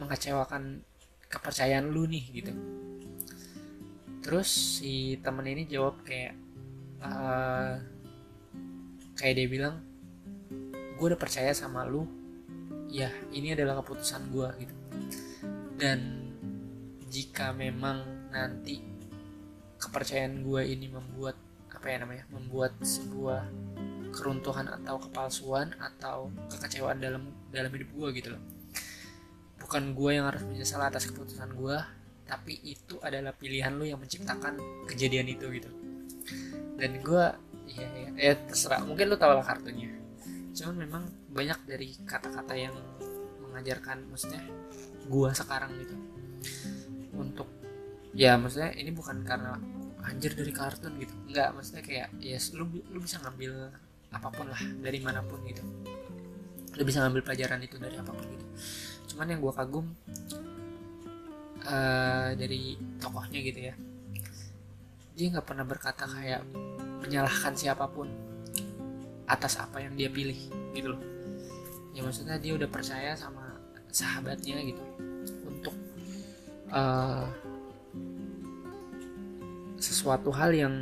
mengecewakan 0.00 0.82
kepercayaan 1.30 1.92
lu 1.92 2.08
nih 2.08 2.24
gitu. 2.34 2.52
Terus 4.20 4.80
si 4.80 5.16
temen 5.22 5.46
ini 5.46 5.64
jawab 5.68 6.02
kayak 6.02 6.34
uh, 7.00 7.78
kayak 9.16 9.34
dia 9.36 9.48
bilang 9.48 9.74
gue 10.98 11.06
udah 11.06 11.20
percaya 11.20 11.52
sama 11.54 11.86
lu. 11.86 12.04
Ya 12.90 13.08
ini 13.30 13.54
adalah 13.54 13.78
keputusan 13.80 14.34
gue 14.34 14.48
gitu. 14.66 14.74
Dan 15.78 16.28
jika 17.06 17.54
memang 17.54 18.02
nanti 18.34 18.82
kepercayaan 19.78 20.42
gue 20.42 20.62
ini 20.66 20.90
membuat 20.90 21.38
apa 21.70 21.86
ya 21.88 21.96
namanya 22.02 22.24
membuat 22.28 22.76
sebuah 22.82 23.69
keruntuhan 24.10 24.66
atau 24.68 24.98
kepalsuan 24.98 25.74
atau 25.78 26.28
kekecewaan 26.50 26.98
dalam 26.98 27.30
dalam 27.50 27.70
hidup 27.70 27.90
gue 27.94 28.08
gitu 28.22 28.28
loh. 28.34 28.42
Bukan 29.62 29.94
gue 29.94 30.10
yang 30.18 30.26
harus 30.26 30.42
menyesal 30.46 30.82
atas 30.82 31.06
keputusan 31.06 31.54
gue 31.54 31.78
tapi 32.30 32.62
itu 32.62 32.94
adalah 33.02 33.34
pilihan 33.34 33.74
lo 33.74 33.82
yang 33.82 33.98
menciptakan 33.98 34.54
kejadian 34.86 35.26
itu 35.34 35.50
gitu. 35.50 35.66
Dan 36.78 37.02
gue 37.02 37.24
ya, 37.74 37.86
ya, 37.90 38.08
ya 38.14 38.32
terserah. 38.46 38.86
Mungkin 38.86 39.10
lo 39.10 39.18
tau 39.18 39.34
lah 39.34 39.42
kartunya. 39.42 39.90
Cuman 40.54 40.76
memang 40.78 41.02
banyak 41.34 41.58
dari 41.66 41.90
kata-kata 42.06 42.54
yang 42.54 42.74
mengajarkan 43.42 44.06
maksudnya 44.06 44.46
gue 45.10 45.30
sekarang 45.34 45.74
gitu. 45.82 45.96
Untuk 47.18 47.50
ya 48.14 48.38
maksudnya 48.38 48.78
ini 48.78 48.94
bukan 48.94 49.26
karena 49.26 49.58
anjir 50.06 50.38
dari 50.38 50.54
kartun 50.54 51.02
gitu. 51.02 51.14
Nggak 51.34 51.48
maksudnya 51.58 51.82
kayak 51.82 52.08
ya 52.22 52.38
yes, 52.38 52.54
lu 52.54 52.70
lu 52.94 52.98
bisa 53.02 53.18
ngambil 53.26 53.74
apa 54.10 54.28
pun 54.30 54.46
lah 54.50 54.62
dari 54.82 54.98
mana 54.98 55.22
pun 55.22 55.38
gitu. 55.46 55.62
Lo 56.74 56.82
bisa 56.82 57.02
ngambil 57.06 57.22
pelajaran 57.22 57.62
itu 57.62 57.78
dari 57.78 57.94
apa 57.94 58.10
pun 58.10 58.26
gitu. 58.26 58.46
Cuman 59.14 59.26
yang 59.30 59.40
gue 59.42 59.52
kagum 59.54 59.86
uh, 61.66 62.30
dari 62.34 62.78
tokohnya 62.98 63.38
gitu 63.42 63.60
ya. 63.70 63.74
Dia 65.14 65.26
nggak 65.36 65.46
pernah 65.46 65.66
berkata 65.66 66.04
kayak 66.06 66.42
menyalahkan 67.04 67.54
siapa 67.54 67.86
pun 67.90 68.08
atas 69.30 69.62
apa 69.62 69.78
yang 69.78 69.94
dia 69.94 70.10
pilih 70.10 70.38
gitu 70.74 70.94
loh. 70.96 71.02
Ya 71.94 72.02
maksudnya 72.02 72.38
dia 72.38 72.54
udah 72.54 72.66
percaya 72.70 73.14
sama 73.14 73.54
sahabatnya 73.90 74.58
gitu. 74.62 74.82
Untuk 75.46 75.74
uh, 76.70 77.26
sesuatu 79.80 80.30
hal 80.34 80.54
yang 80.54 80.74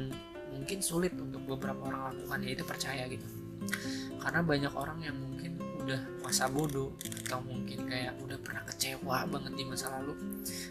mungkin 0.52 0.78
sulit 0.84 1.14
beberapa 1.48 1.88
orang 1.88 2.12
lakukan 2.12 2.40
yaitu 2.44 2.64
percaya 2.68 3.08
gitu. 3.08 3.24
Karena 4.20 4.44
banyak 4.44 4.72
orang 4.76 4.98
yang 5.00 5.16
mungkin 5.16 5.56
udah 5.88 6.00
masa 6.20 6.52
bodoh 6.52 6.92
atau 7.24 7.40
mungkin 7.40 7.88
kayak 7.88 8.20
udah 8.20 8.36
pernah 8.44 8.60
kecewa 8.68 9.24
banget 9.24 9.52
di 9.56 9.64
masa 9.64 9.88
lalu 9.96 10.12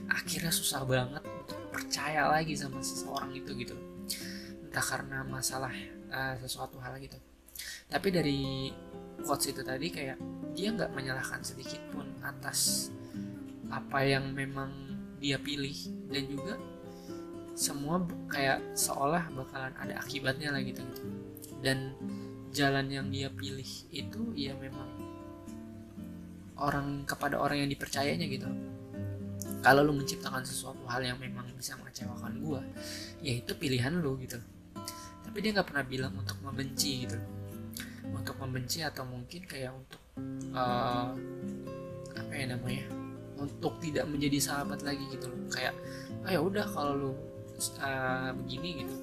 akhirnya 0.05 0.53
susah 0.53 0.85
banget 0.85 1.25
untuk 1.25 1.57
percaya 1.73 2.29
lagi 2.29 2.53
sama 2.53 2.77
seseorang 2.85 3.33
itu 3.33 3.51
gitu. 3.57 3.73
Entah 4.69 4.85
karena 4.85 5.25
masalah 5.25 5.73
uh, 6.13 6.37
sesuatu 6.37 6.77
hal 6.77 7.01
gitu. 7.01 7.17
Tapi 7.89 8.07
dari 8.13 8.69
quotes 9.25 9.49
itu 9.49 9.65
tadi 9.65 9.89
kayak 9.89 10.17
dia 10.53 10.69
nggak 10.69 10.93
menyalahkan 10.93 11.41
sedikit 11.41 11.81
pun 11.89 12.05
atas 12.21 12.93
apa 13.73 14.05
yang 14.05 14.31
memang 14.31 14.69
dia 15.17 15.41
pilih 15.41 15.75
dan 16.13 16.23
juga 16.29 16.55
semua 17.57 17.97
kayak 18.29 18.61
seolah 18.77 19.33
bakalan 19.33 19.73
ada 19.81 19.97
akibatnya 19.97 20.53
lah 20.53 20.61
gitu 20.61 20.85
gitu. 20.93 21.03
Dan 21.57 21.97
jalan 22.53 22.85
yang 22.85 23.09
dia 23.09 23.33
pilih 23.33 23.65
itu 23.89 24.21
ya 24.37 24.53
memang 24.61 24.85
orang 26.61 27.01
kepada 27.09 27.41
orang 27.41 27.65
yang 27.65 27.69
dipercayanya 27.73 28.29
gitu. 28.29 28.45
Kalau 29.65 29.81
lu 29.81 29.97
menciptakan 29.97 30.45
sesuatu 30.45 30.85
hal 30.85 31.01
yang 31.01 31.17
memang 31.17 31.49
bisa 31.57 31.73
mengecewakan 31.81 32.37
gua 32.45 32.61
ya 33.25 33.41
itu 33.41 33.57
pilihan 33.57 33.89
lu 34.05 34.21
gitu. 34.21 34.37
Tapi 35.25 35.37
dia 35.41 35.57
nggak 35.57 35.73
pernah 35.73 35.81
bilang 35.81 36.13
untuk 36.13 36.37
membenci 36.45 37.09
gitu. 37.09 37.17
Untuk 38.13 38.37
membenci 38.37 38.85
atau 38.85 39.01
mungkin 39.01 39.49
kayak 39.49 39.73
untuk 39.73 40.01
uh, 40.53 41.09
apa 42.13 42.31
ya 42.37 42.53
namanya 42.53 42.85
untuk 43.37 43.81
tidak 43.81 44.05
menjadi 44.05 44.37
sahabat 44.37 44.85
lagi 44.85 45.01
gitu. 45.09 45.25
Loh 45.25 45.41
kayak 45.49 45.73
oh 46.21 46.29
ya 46.29 46.37
udah 46.37 46.65
kalau 46.69 46.93
lu 46.93 47.13
uh, 47.81 48.31
begini 48.43 48.85
gitu 48.85 48.93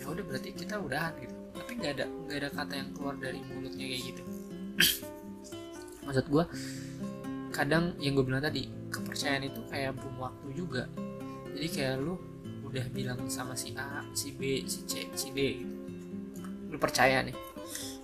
ya 0.00 0.06
udah 0.10 0.24
berarti 0.26 0.48
kita 0.54 0.74
udahan 0.78 1.14
gitu 1.22 1.34
tapi 1.54 1.70
nggak 1.78 1.92
ada 1.98 2.06
nggak 2.06 2.38
ada 2.40 2.50
kata 2.50 2.72
yang 2.74 2.88
keluar 2.96 3.14
dari 3.18 3.38
mulutnya 3.46 3.86
kayak 3.86 4.02
gitu 4.14 4.22
maksud 6.06 6.26
gue 6.26 6.44
kadang 7.50 7.94
yang 8.02 8.14
gue 8.18 8.24
bilang 8.24 8.42
tadi 8.42 8.66
kepercayaan 8.90 9.46
itu 9.46 9.60
kayak 9.70 9.94
bom 9.98 10.16
waktu 10.18 10.48
juga 10.54 10.84
jadi 11.54 11.66
kayak 11.70 11.94
lu 12.00 12.14
udah 12.70 12.86
bilang 12.94 13.18
sama 13.26 13.58
si 13.58 13.74
A, 13.74 14.06
si 14.14 14.30
B, 14.30 14.62
si 14.70 14.86
C, 14.86 15.10
si 15.18 15.34
D 15.34 15.58
gitu. 15.58 15.74
Lu 16.70 16.78
percaya 16.78 17.18
nih. 17.26 17.34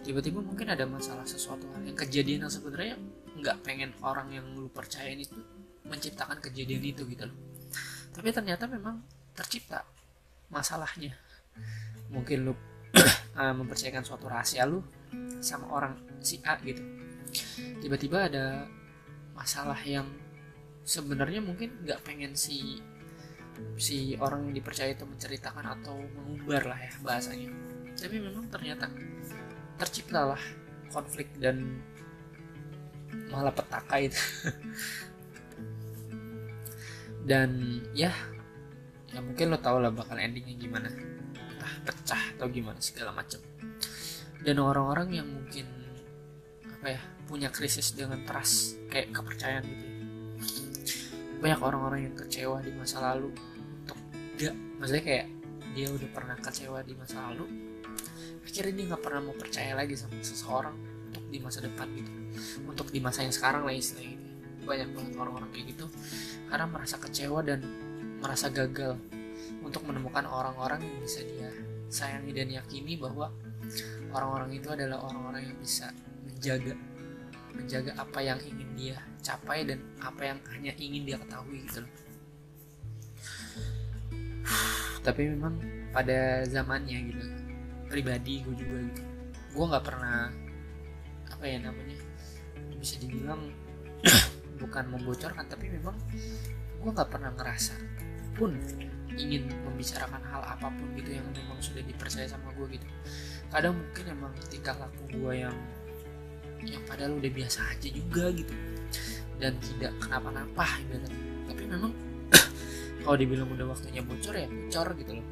Tiba-tiba 0.03 0.43
mungkin 0.43 0.67
ada 0.67 0.83
masalah 0.87 1.23
sesuatu 1.23 1.71
hal 1.71 1.87
yang 1.87 1.95
kejadian 1.95 2.47
yang 2.47 2.53
sebenarnya 2.53 2.99
nggak 3.39 3.63
pengen 3.63 3.95
orang 4.03 4.35
yang 4.35 4.47
lu 4.59 4.67
percayain 4.71 5.23
itu 5.23 5.39
menciptakan 5.87 6.43
kejadian 6.43 6.83
itu 6.83 7.07
gitu 7.07 7.31
loh. 7.31 7.39
Tapi 8.11 8.29
ternyata 8.35 8.67
memang 8.67 9.07
tercipta 9.39 9.87
masalahnya. 10.53 11.15
Mungkin 12.12 12.47
lu 12.47 12.53
uh, 12.53 13.55
mempercayakan 13.59 14.05
suatu 14.07 14.31
rahasia 14.31 14.67
lu 14.67 14.83
sama 15.43 15.71
orang 15.71 15.95
si 16.23 16.41
A 16.43 16.59
gitu. 16.62 16.83
Tiba-tiba 17.83 18.31
ada 18.31 18.65
masalah 19.37 19.76
yang 19.85 20.09
sebenarnya 20.87 21.43
mungkin 21.43 21.83
nggak 21.83 22.00
pengen 22.07 22.33
si 22.38 22.81
si 23.76 24.15
orang 24.21 24.49
yang 24.49 24.55
dipercaya 24.62 24.93
itu 24.95 25.03
menceritakan 25.03 25.81
atau 25.81 25.97
mengumbar 25.97 26.73
lah 26.73 26.79
ya 26.79 26.93
bahasanya 27.00 27.50
tapi 27.97 28.21
memang 28.21 28.47
ternyata 28.53 28.87
terciptalah 29.81 30.41
konflik 30.93 31.29
dan 31.41 31.81
malah 33.33 33.53
petaka 33.53 33.97
itu 33.99 34.21
dan 37.31 37.81
ya 37.97 38.12
ya 39.13 39.21
mungkin 39.23 39.55
lo 39.55 39.59
tau 39.61 39.79
lah 39.79 39.93
bakal 39.95 40.19
endingnya 40.19 40.57
gimana. 40.59 40.89
Entah 40.91 41.75
pecah 41.87 42.23
atau 42.39 42.47
gimana 42.51 42.79
segala 42.83 43.15
macam. 43.15 43.39
Dan 44.43 44.57
orang-orang 44.63 45.09
yang 45.23 45.29
mungkin 45.29 45.67
apa 46.67 46.87
ya 46.95 47.01
punya 47.27 47.51
krisis 47.51 47.95
dengan 47.99 48.23
trust 48.23 48.79
kayak 48.87 49.11
kepercayaan 49.11 49.65
gitu 49.67 49.85
ya. 49.85 49.97
Banyak 51.43 51.61
orang-orang 51.61 52.01
yang 52.11 52.15
kecewa 52.15 52.63
di 52.63 52.73
masa 52.73 53.03
lalu 53.03 53.35
untuk 53.83 53.99
gak 54.39 54.55
maksudnya 54.79 55.05
kayak 55.05 55.27
dia 55.77 55.89
udah 55.93 56.09
pernah 56.15 56.37
kecewa 56.41 56.81
di 56.81 56.95
masa 56.97 57.29
lalu 57.29 57.45
akhirnya 58.47 58.73
dia 58.73 58.85
nggak 58.89 59.03
pernah 59.05 59.21
mau 59.21 59.37
percaya 59.37 59.77
lagi 59.77 59.99
sama 59.99 60.17
seseorang 60.25 60.73
untuk 61.11 61.25
di 61.29 61.39
masa 61.43 61.61
depan 61.61 61.91
gitu. 61.93 62.13
Untuk 62.65 62.89
di 62.89 63.01
masa 63.03 63.27
yang 63.27 63.35
sekarang 63.35 63.69
lah 63.69 63.75
istilahnya. 63.75 64.17
Banyak 64.67 64.89
banget 64.97 65.13
orang-orang 65.19 65.51
kayak 65.55 65.67
gitu 65.77 65.87
karena 66.47 66.67
merasa 66.67 66.97
kecewa 66.99 67.43
dan 67.43 67.61
merasa 68.23 68.49
gagal 68.49 68.96
untuk 69.62 69.82
menemukan 69.87 70.25
orang-orang 70.26 70.82
yang 70.82 70.96
bisa 71.02 71.20
dia 71.23 71.50
sayangi 71.90 72.32
dan 72.35 72.49
yakini 72.50 72.99
bahwa 72.99 73.30
orang-orang 74.11 74.58
itu 74.58 74.68
adalah 74.70 75.02
orang-orang 75.02 75.50
yang 75.50 75.58
bisa 75.58 75.90
menjaga 76.26 76.75
menjaga 77.56 77.92
apa 77.96 78.20
yang 78.20 78.38
ingin 78.44 78.70
dia 78.76 78.99
capai 79.25 79.64
dan 79.64 79.80
apa 79.99 80.23
yang 80.23 80.38
hanya 80.52 80.73
ingin 80.76 81.02
dia 81.08 81.16
ketahui 81.16 81.64
gitu 81.64 81.80
loh. 81.82 81.92
Tapi 85.06 85.23
memang 85.32 85.56
pada 85.96 86.44
zamannya 86.44 86.99
gitu 87.08 87.25
pribadi 87.88 88.42
gue 88.44 88.52
juga 88.52 88.76
gitu 88.92 89.02
gue 89.56 89.64
nggak 89.64 89.85
pernah 89.87 90.28
apa 91.32 91.44
ya 91.49 91.58
namanya 91.62 91.96
bisa 92.76 93.00
dibilang 93.00 93.49
bukan 94.61 94.85
membocorkan 94.92 95.49
tapi 95.49 95.73
memang 95.73 95.96
gue 96.76 96.90
nggak 96.92 97.08
pernah 97.08 97.32
ngerasa 97.32 97.75
pun 98.37 98.52
ingin 99.16 99.49
membicarakan 99.64 100.21
hal 100.28 100.45
apa 100.45 100.69
pun 100.69 100.88
gitu 100.93 101.16
yang 101.16 101.25
memang 101.33 101.57
sudah 101.59 101.81
dipercaya 101.81 102.29
sama 102.29 102.53
gue 102.53 102.77
gitu. 102.77 102.87
Kadang 103.49 103.81
mungkin 103.81 104.05
emang 104.12 104.33
tingkah 104.53 104.77
laku 104.77 105.09
gue 105.09 105.33
yang 105.40 105.57
yang 106.64 106.85
padahal 106.85 107.16
udah 107.16 107.33
biasa 107.33 107.64
aja 107.72 107.88
juga 107.88 108.29
gitu. 108.37 108.53
Dan 109.37 109.53
tidak 109.61 109.92
kenapa-napa 110.01 110.81
gitu 110.88 110.96
tapi 111.46 111.62
memang 111.68 111.92
kalau 113.05 113.16
dibilang 113.16 113.49
udah 113.53 113.72
waktunya 113.72 114.03
bocor 114.05 114.35
ya 114.37 114.49
bocor 114.49 114.88
gitu 115.01 115.12
loh. 115.16 115.27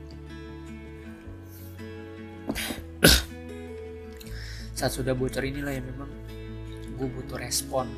Saat 4.78 4.92
sudah 4.96 5.12
bocor 5.12 5.44
inilah 5.44 5.76
ya 5.76 5.82
memang 5.84 6.08
gue 6.94 7.08
butuh 7.10 7.36
respon 7.36 7.90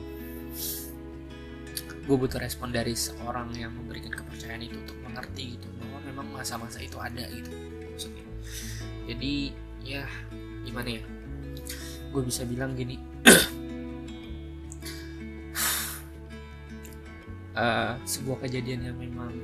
gue 2.07 2.17
butuh 2.17 2.39
respon 2.39 2.71
dari 2.71 2.95
seorang 2.95 3.51
yang 3.59 3.75
memberikan 3.75 4.15
kepercayaan 4.15 4.63
itu 4.63 4.79
untuk 4.79 4.95
mengerti 5.03 5.59
gitu 5.59 5.67
bahwa 5.83 5.99
memang 6.07 6.27
masa-masa 6.31 6.79
itu 6.79 6.95
ada 7.03 7.27
gitu 7.27 7.51
maksudnya. 7.91 8.27
Jadi 9.11 9.51
ya 9.83 10.07
gimana 10.63 11.03
ya? 11.03 11.03
Gue 12.15 12.23
bisa 12.23 12.47
bilang 12.47 12.79
gini. 12.79 13.03
Uh, 17.59 17.99
sebuah 18.15 18.47
kejadian 18.47 18.87
yang 18.87 18.97
memang 18.97 19.35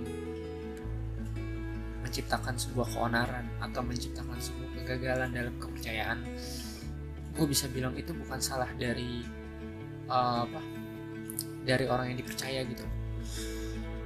menciptakan 2.06 2.54
sebuah 2.54 2.86
keonaran 2.94 3.48
atau 3.58 3.82
menciptakan 3.82 4.38
sebuah 4.38 4.68
kegagalan 4.84 5.32
dalam 5.34 5.54
kepercayaan 5.58 6.20
gue 7.32 7.46
bisa 7.48 7.64
bilang 7.72 7.96
itu 7.96 8.12
bukan 8.12 8.36
salah 8.36 8.68
dari 8.76 9.24
uh, 10.12 10.44
apa 10.44 10.60
dari 11.62 11.86
orang 11.86 12.14
yang 12.14 12.18
dipercaya 12.20 12.60
gitu. 12.66 12.84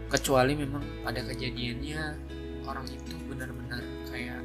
Kecuali 0.06 0.52
memang 0.54 0.84
pada 1.02 1.20
kejadiannya 1.24 2.02
orang 2.66 2.86
itu 2.90 3.14
benar-benar 3.26 3.82
kayak 4.10 4.40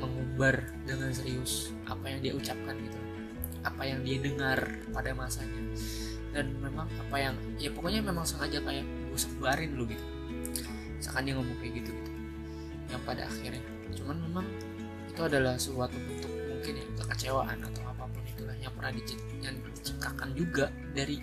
mengumbar 0.00 0.72
dengan 0.84 1.10
serius 1.12 1.72
apa 1.88 2.04
yang 2.08 2.20
dia 2.20 2.32
ucapkan 2.36 2.76
gitu. 2.80 2.98
Apa 3.66 3.82
yang 3.82 4.00
dia 4.06 4.18
dengar 4.22 4.58
pada 4.94 5.10
masanya. 5.12 5.62
Dan 6.36 6.52
memang 6.60 6.86
apa 7.00 7.16
yang 7.16 7.34
ya 7.56 7.72
pokoknya 7.72 8.04
memang 8.04 8.24
sengaja 8.28 8.60
kayak 8.60 8.84
gue 8.84 9.18
sebarin 9.18 9.72
lu 9.74 9.88
gitu. 9.88 10.04
Misalkan 10.96 11.28
dia 11.28 11.34
ngomong 11.36 11.56
kayak 11.60 11.80
gitu 11.82 11.90
gitu. 11.92 12.10
Yang 12.92 13.02
pada 13.04 13.22
akhirnya. 13.26 13.64
Cuman 13.96 14.16
memang 14.20 14.46
itu 15.08 15.20
adalah 15.24 15.56
suatu 15.56 15.96
bentuk 15.96 16.28
mungkin 16.28 16.72
ya 16.76 16.86
kekecewaan 17.00 17.58
atau 17.62 17.82
apa 17.88 18.04
pun 18.04 18.22
itulah 18.28 18.56
yang 18.60 18.72
pernah 18.76 18.92
diciptakan 18.92 20.28
juga 20.36 20.68
dari 20.92 21.16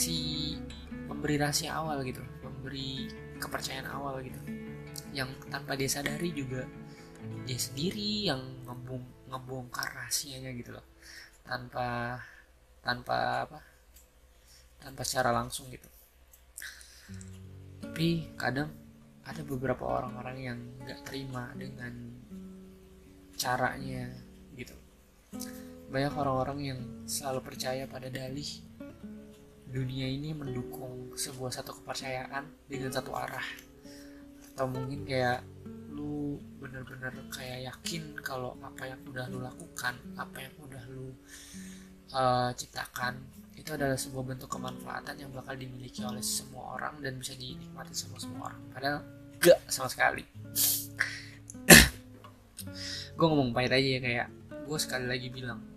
si 0.00 0.56
pemberi 1.04 1.36
rahasia 1.36 1.76
awal 1.76 2.00
gitu 2.08 2.24
pemberi 2.40 3.04
kepercayaan 3.36 3.88
awal 3.92 4.24
gitu. 4.24 4.40
Yang 5.12 5.36
tanpa 5.52 5.76
dia 5.76 5.92
sadari 5.92 6.32
juga 6.32 6.64
dia 7.44 7.58
sendiri 7.60 8.32
yang 8.32 8.40
ngebong 8.64 9.28
ngebongkar 9.28 9.92
rahasianya 9.92 10.56
gitu 10.56 10.72
loh. 10.72 10.86
Tanpa 11.44 12.16
tanpa 12.80 13.44
apa 13.44 13.60
tanpa 14.80 15.02
secara 15.04 15.36
langsung 15.36 15.68
gitu. 15.68 15.88
Tapi 17.84 18.32
kadang 18.40 18.72
ada 19.28 19.42
beberapa 19.44 19.84
orang-orang 19.84 20.36
yang 20.40 20.58
nggak 20.80 21.00
terima 21.04 21.52
dengan 21.52 21.92
caranya 23.36 24.08
gitu. 24.56 24.76
Banyak 25.92 26.14
orang-orang 26.16 26.58
yang 26.60 26.80
selalu 27.04 27.40
percaya 27.44 27.84
pada 27.84 28.08
dalih 28.08 28.69
dunia 29.70 30.10
ini 30.10 30.34
mendukung 30.34 31.14
sebuah 31.14 31.54
satu 31.54 31.70
kepercayaan 31.82 32.66
dengan 32.66 32.90
satu 32.90 33.14
arah. 33.14 33.46
Atau 34.54 34.66
mungkin 34.66 35.06
kayak 35.06 35.46
lu 35.90 36.38
bener-bener 36.58 37.14
kayak 37.30 37.70
yakin 37.70 38.14
kalau 38.22 38.58
apa 38.62 38.86
yang 38.86 39.00
udah 39.06 39.26
lu 39.26 39.42
lakukan 39.42 39.94
apa 40.14 40.38
yang 40.38 40.54
udah 40.62 40.82
lu 40.86 41.10
uh, 42.14 42.50
ciptakan 42.54 43.18
itu 43.58 43.74
adalah 43.76 43.98
sebuah 43.98 44.34
bentuk 44.34 44.48
kemanfaatan 44.48 45.20
yang 45.20 45.30
bakal 45.34 45.52
dimiliki 45.52 46.00
oleh 46.00 46.24
semua 46.24 46.80
orang 46.80 46.96
dan 47.04 47.20
bisa 47.20 47.36
dinikmati 47.36 47.92
sama 47.92 48.16
semua 48.16 48.48
orang. 48.48 48.62
Padahal 48.72 48.98
gak 49.36 49.58
sama 49.68 49.88
sekali. 49.90 50.24
Gue 53.18 53.26
ngomong 53.28 53.52
pahit 53.52 53.76
aja 53.76 53.88
ya 53.98 54.00
kayak 54.00 54.28
gue 54.70 54.78
sekali 54.78 55.10
lagi 55.10 55.28
bilang 55.34 55.69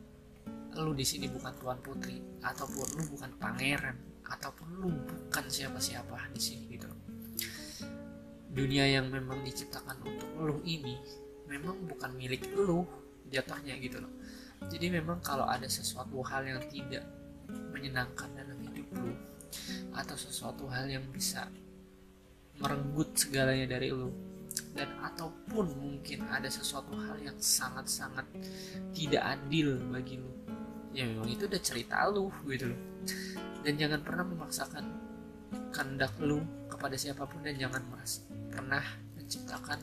lu 0.81 0.97
di 0.97 1.05
sini 1.05 1.29
bukan 1.29 1.53
tuan 1.61 1.77
putri 1.83 2.17
ataupun 2.41 2.87
lu 2.97 3.03
bukan 3.13 3.31
pangeran 3.37 3.97
ataupun 4.25 4.67
lu 4.81 4.89
bukan 4.89 5.45
siapa-siapa 5.45 6.33
di 6.33 6.41
sini 6.41 6.63
gitu. 6.73 6.89
Dunia 8.53 8.85
yang 8.85 9.09
memang 9.09 9.41
diciptakan 9.41 10.01
untuk 10.05 10.29
lu 10.37 10.57
ini 10.65 10.97
memang 11.49 11.77
bukan 11.85 12.13
milik 12.17 12.49
lu 12.53 12.85
jatuhnya 13.29 13.77
gitu 13.81 14.01
loh. 14.01 14.13
Jadi 14.69 14.87
memang 14.93 15.19
kalau 15.19 15.43
ada 15.43 15.67
sesuatu 15.67 16.23
hal 16.23 16.47
yang 16.47 16.61
tidak 16.71 17.03
menyenangkan 17.73 18.31
dalam 18.33 18.57
hidup 18.63 18.87
lu 18.97 19.13
atau 19.93 20.15
sesuatu 20.17 20.65
hal 20.69 20.89
yang 20.89 21.03
bisa 21.13 21.45
merenggut 22.57 23.13
segalanya 23.17 23.77
dari 23.77 23.89
lu 23.89 24.09
dan 24.73 24.89
ataupun 25.01 25.69
mungkin 25.77 26.25
ada 26.29 26.49
sesuatu 26.49 26.93
hal 26.97 27.17
yang 27.21 27.37
sangat-sangat 27.37 28.25
tidak 28.93 29.21
adil 29.37 29.77
bagi 29.89 30.21
lu 30.21 30.42
ya 30.93 31.09
memang 31.09 31.27
itu 31.27 31.49
udah 31.49 31.61
cerita 31.61 32.05
lu 32.07 32.29
gitu. 32.47 32.69
Loh 32.69 32.81
dan 33.63 33.79
jangan 33.79 33.99
pernah 34.03 34.25
memaksakan 34.27 34.85
kehendak 35.71 36.13
lu 36.19 36.43
kepada 36.67 36.95
siapa 36.99 37.23
pun 37.25 37.41
dan 37.41 37.55
jangan 37.55 37.81
merasa 37.89 38.21
pernah 38.51 38.83
menciptakan 39.15 39.79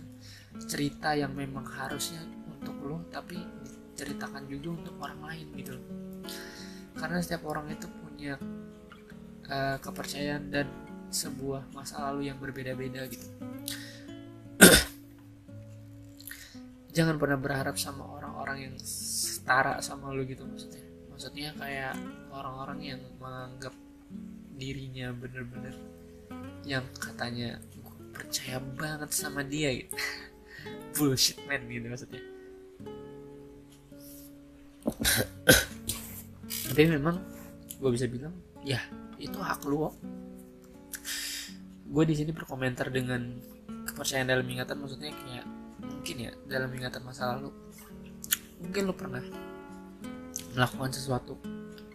cerita 0.68 1.16
yang 1.16 1.32
memang 1.32 1.64
harusnya 1.64 2.20
untuk 2.46 2.76
lu 2.84 3.02
tapi 3.08 3.40
diceritakan 3.96 4.46
juga 4.46 4.68
untuk 4.84 4.94
orang 5.00 5.20
lain 5.26 5.46
gitu. 5.56 5.72
Loh 5.74 5.86
karena 7.00 7.18
setiap 7.24 7.48
orang 7.48 7.72
itu 7.72 7.88
punya 7.88 8.36
uh, 9.48 9.76
kepercayaan 9.80 10.52
dan 10.52 10.68
sebuah 11.10 11.72
masa 11.72 12.12
lalu 12.12 12.28
yang 12.28 12.36
berbeda-beda 12.38 13.08
gitu. 13.08 13.26
Jangan 16.96 17.16
pernah 17.16 17.40
berharap 17.40 17.80
sama 17.80 18.04
orang-orang 18.04 18.68
yang 18.70 18.74
setara 18.82 19.80
sama 19.80 20.12
lu 20.12 20.28
gitu 20.28 20.44
maksudnya 20.44 20.89
maksudnya 21.20 21.52
kayak 21.60 22.00
orang-orang 22.32 22.96
yang 22.96 23.00
menganggap 23.20 23.76
dirinya 24.56 25.12
bener-bener 25.12 25.76
yang 26.64 26.80
katanya 26.96 27.60
gue 27.76 27.92
percaya 28.16 28.56
banget 28.56 29.12
sama 29.12 29.44
dia 29.44 29.68
gitu. 29.68 29.92
Bullshit 30.96 31.36
man 31.44 31.60
gitu 31.68 31.92
maksudnya. 31.92 32.24
Tapi 36.72 36.88
memang 36.88 37.20
gue 37.76 37.90
bisa 37.92 38.08
bilang 38.08 38.32
ya 38.64 38.80
itu 39.20 39.36
hak 39.36 39.60
lu 39.68 39.92
gue 41.84 42.04
di 42.08 42.16
sini 42.16 42.32
berkomentar 42.32 42.88
dengan 42.88 43.36
kepercayaan 43.68 44.24
dalam 44.24 44.48
ingatan 44.48 44.80
maksudnya 44.80 45.12
kayak 45.12 45.44
mungkin 45.84 46.16
ya 46.16 46.32
dalam 46.48 46.72
ingatan 46.72 47.04
masa 47.04 47.36
lalu 47.36 47.52
mungkin 48.64 48.88
lu 48.88 48.96
pernah 48.96 49.49
melakukan 50.54 50.90
sesuatu 50.90 51.38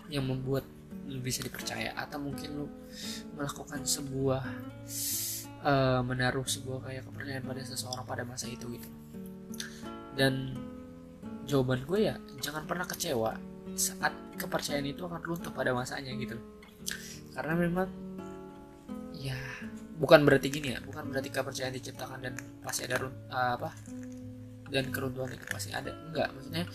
yang 0.08 0.26
membuat 0.28 0.64
lu 1.06 1.22
bisa 1.22 1.46
dipercaya 1.46 1.94
atau 1.94 2.18
mungkin 2.18 2.50
lu 2.58 2.66
melakukan 3.38 3.86
sebuah 3.86 4.42
uh, 5.62 6.02
menaruh 6.02 6.46
sebuah 6.46 6.90
kayak 6.90 7.04
kepercayaan 7.06 7.46
pada 7.46 7.62
seseorang 7.62 8.06
pada 8.06 8.24
masa 8.26 8.50
itu 8.50 8.66
gitu. 8.74 8.90
Dan 10.18 10.56
jawaban 11.46 11.86
gue 11.86 12.10
ya 12.10 12.16
jangan 12.42 12.66
pernah 12.66 12.90
kecewa 12.90 13.38
saat 13.78 14.14
kepercayaan 14.40 14.88
itu 14.88 15.06
akan 15.06 15.22
runtuh 15.22 15.54
pada 15.54 15.78
masanya 15.78 16.14
gitu. 16.18 16.38
Karena 17.38 17.54
memang 17.54 17.90
ya 19.14 19.38
bukan 20.02 20.26
berarti 20.26 20.48
gini 20.50 20.74
ya 20.74 20.80
bukan 20.82 21.08
berarti 21.14 21.30
kepercayaan 21.30 21.76
diciptakan 21.78 22.20
dan 22.20 22.34
pasti 22.66 22.90
ada 22.90 23.06
uh, 23.06 23.62
apa 23.62 23.70
dan 24.74 24.90
keruntuhan 24.90 25.30
itu 25.38 25.46
pasti 25.54 25.70
ada. 25.70 25.94
Enggak 26.10 26.34
maksudnya 26.34 26.66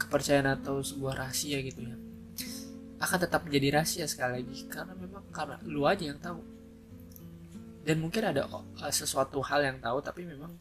kepercayaan 0.00 0.56
atau 0.56 0.80
sebuah 0.80 1.20
rahasia 1.20 1.60
gitu 1.60 1.84
ya 1.84 1.96
akan 3.00 3.18
tetap 3.18 3.40
menjadi 3.48 3.80
rahasia 3.80 4.04
sekali 4.04 4.44
lagi 4.44 4.68
karena 4.68 4.92
memang 4.92 5.24
karena 5.32 5.56
lu 5.64 5.88
aja 5.88 6.04
yang 6.04 6.20
tahu. 6.20 6.44
Dan 7.80 7.96
mungkin 8.04 8.28
ada 8.28 8.44
uh, 8.44 8.92
sesuatu 8.92 9.40
hal 9.40 9.64
yang 9.64 9.80
tahu 9.80 10.04
tapi 10.04 10.28
memang 10.28 10.52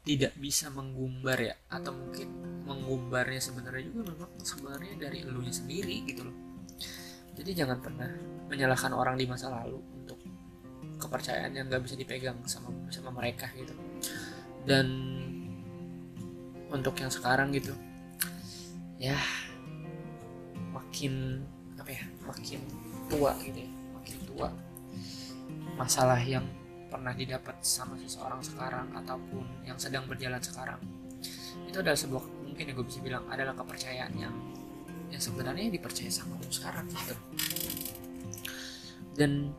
tidak 0.00 0.32
bisa 0.40 0.72
menggumbar 0.72 1.36
ya 1.36 1.54
atau 1.68 1.92
mungkin 1.92 2.28
menggumbarnya 2.64 3.36
sebenarnya 3.44 3.84
juga 3.92 4.16
memang 4.16 4.30
sebenarnya 4.40 4.94
dari 4.96 5.20
elunya 5.20 5.52
sendiri 5.52 6.08
gitu 6.08 6.24
loh. 6.24 6.36
Jadi 7.36 7.50
jangan 7.52 7.84
pernah 7.84 8.08
menyalahkan 8.48 8.96
orang 8.96 9.20
di 9.20 9.28
masa 9.28 9.52
lalu 9.52 9.76
untuk 9.92 10.16
kepercayaan 10.96 11.52
yang 11.52 11.68
nggak 11.68 11.84
bisa 11.84 12.00
dipegang 12.00 12.40
sama 12.48 12.72
sama 12.88 13.12
mereka 13.12 13.52
gitu. 13.52 13.76
Dan 14.64 14.88
untuk 16.72 16.96
yang 16.96 17.12
sekarang 17.12 17.52
gitu 17.52 17.76
ya 18.98 19.18
makin 20.74 21.42
apa 21.78 21.90
ya 21.94 22.04
makin 22.26 22.60
tua 23.06 23.32
gitu 23.42 23.58
ya 23.62 23.70
makin 23.94 24.16
tua. 24.26 24.48
Masalah 25.78 26.18
yang 26.18 26.42
pernah 26.90 27.14
didapat 27.14 27.62
sama 27.62 27.94
seseorang 28.00 28.42
sekarang 28.42 28.90
ataupun 28.96 29.46
yang 29.62 29.78
sedang 29.78 30.04
berjalan 30.10 30.42
sekarang. 30.42 30.80
Itu 31.70 31.78
adalah 31.78 31.96
sebuah 31.96 32.24
mungkin 32.48 32.64
yang 32.74 32.76
gue 32.80 32.86
bisa 32.90 33.00
bilang 33.04 33.24
adalah 33.30 33.54
kepercayaan 33.54 34.12
yang 34.18 34.34
yang 35.08 35.22
sebenarnya 35.22 35.70
dipercaya 35.72 36.10
sama 36.10 36.36
lu 36.36 36.50
sekarang 36.50 36.84
gitu. 36.90 37.16
Dan 39.14 39.54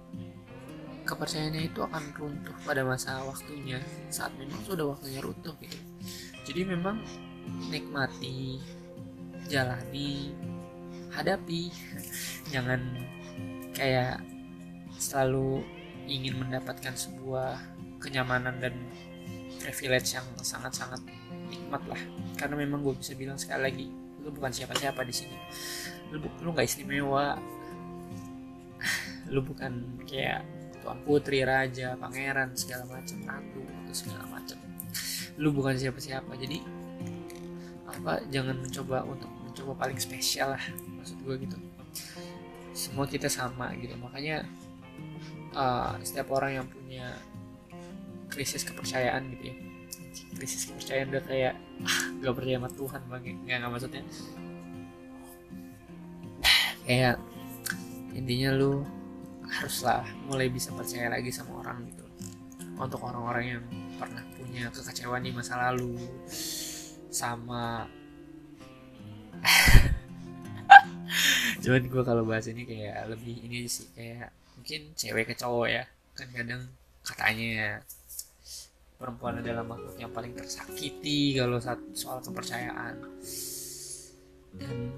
kepercayaannya 1.09 1.73
itu 1.73 1.79
akan 1.81 2.03
runtuh 2.13 2.53
pada 2.61 2.85
masa 2.85 3.23
waktunya 3.25 3.81
saat 4.13 4.29
memang 4.37 4.61
sudah 4.61 4.93
waktunya 4.93 5.23
runtuh 5.23 5.55
gitu. 5.57 5.77
Jadi 6.45 6.61
memang 6.69 7.01
nikmati 7.69 8.61
jalani 9.49 10.31
hadapi. 11.09 11.73
Jangan 12.53 12.81
kayak 13.73 14.21
selalu 14.95 15.65
ingin 16.05 16.37
mendapatkan 16.41 16.93
sebuah 16.93 17.57
kenyamanan 18.01 18.57
dan 18.61 18.73
privilege 19.61 20.15
yang 20.15 20.25
sangat-sangat 20.39 21.01
nikmat 21.49 21.81
lah. 21.89 22.01
Karena 22.37 22.55
memang 22.61 22.85
gue 22.85 22.95
bisa 22.95 23.17
bilang 23.17 23.35
sekali 23.35 23.61
lagi 23.65 23.87
lu 24.19 24.29
bukan 24.35 24.51
siapa-siapa 24.51 25.01
di 25.07 25.13
sini. 25.15 25.37
Lu 26.11 26.21
lu 26.43 26.53
nggak 26.53 26.67
istimewa. 26.67 27.39
Lu 29.29 29.41
bukan 29.45 30.03
kayak 30.05 30.43
tuan 30.79 30.99
putri 31.03 31.43
raja 31.43 31.93
pangeran 31.99 32.55
segala 32.55 32.87
macam 32.87 33.17
ratu 33.27 33.61
atau 33.63 33.93
segala 33.95 34.23
macam. 34.27 34.57
Lu 35.39 35.49
bukan 35.55 35.75
siapa-siapa. 35.75 36.35
Jadi 36.35 36.59
apa 37.89 38.21
jangan 38.29 38.59
mencoba 38.59 39.03
untuk 39.07 39.31
mencoba 39.69 39.85
paling 39.85 40.01
spesial 40.01 40.57
lah 40.57 40.63
maksud 40.97 41.21
gue 41.21 41.35
gitu. 41.45 41.57
Semua 42.73 43.05
kita 43.05 43.29
sama 43.29 43.69
gitu 43.77 43.93
makanya 44.01 44.41
uh, 45.53 45.93
setiap 46.01 46.33
orang 46.33 46.57
yang 46.57 46.65
punya 46.65 47.13
krisis 48.33 48.65
kepercayaan 48.65 49.29
gitu 49.37 49.53
ya. 49.53 49.55
Krisis 50.33 50.73
kepercayaan 50.73 51.13
udah 51.13 51.23
kayak 51.29 51.53
ah, 51.85 52.01
gak 52.17 52.33
percaya 52.33 52.57
sama 52.57 52.71
Tuhan 52.73 53.01
bang. 53.05 53.21
Nggak 53.45 53.57
nggak 53.61 53.71
maksudnya. 53.77 54.03
Kayak 56.89 57.15
intinya 58.17 58.49
lu 58.57 58.81
haruslah 59.45 60.01
mulai 60.25 60.49
bisa 60.49 60.73
percaya 60.73 61.13
lagi 61.13 61.29
sama 61.29 61.61
orang 61.61 61.85
gitu. 61.93 62.05
Untuk 62.73 63.05
orang-orang 63.05 63.45
yang 63.45 63.63
pernah 64.01 64.25
punya 64.33 64.73
kekecewaan 64.73 65.21
di 65.21 65.29
masa 65.29 65.61
lalu 65.69 65.93
sama 67.13 67.85
cuman 71.69 71.85
gue 71.85 72.01
kalau 72.01 72.25
bahas 72.25 72.49
ini 72.49 72.65
kayak 72.65 73.13
lebih 73.13 73.45
ini 73.45 73.69
sih 73.69 73.85
kayak 73.93 74.33
mungkin 74.57 74.89
cewek 74.97 75.29
ke 75.29 75.35
cowok 75.37 75.67
ya 75.69 75.83
kan 76.17 76.27
kadang 76.33 76.65
katanya 77.05 77.85
perempuan 78.99 79.39
adalah 79.39 79.63
makhluk 79.63 79.95
yang 79.95 80.11
paling 80.11 80.35
tersakiti 80.35 81.39
kalau 81.39 81.55
saat 81.55 81.79
soal 81.95 82.19
kepercayaan. 82.19 82.99
Dan 84.59 84.91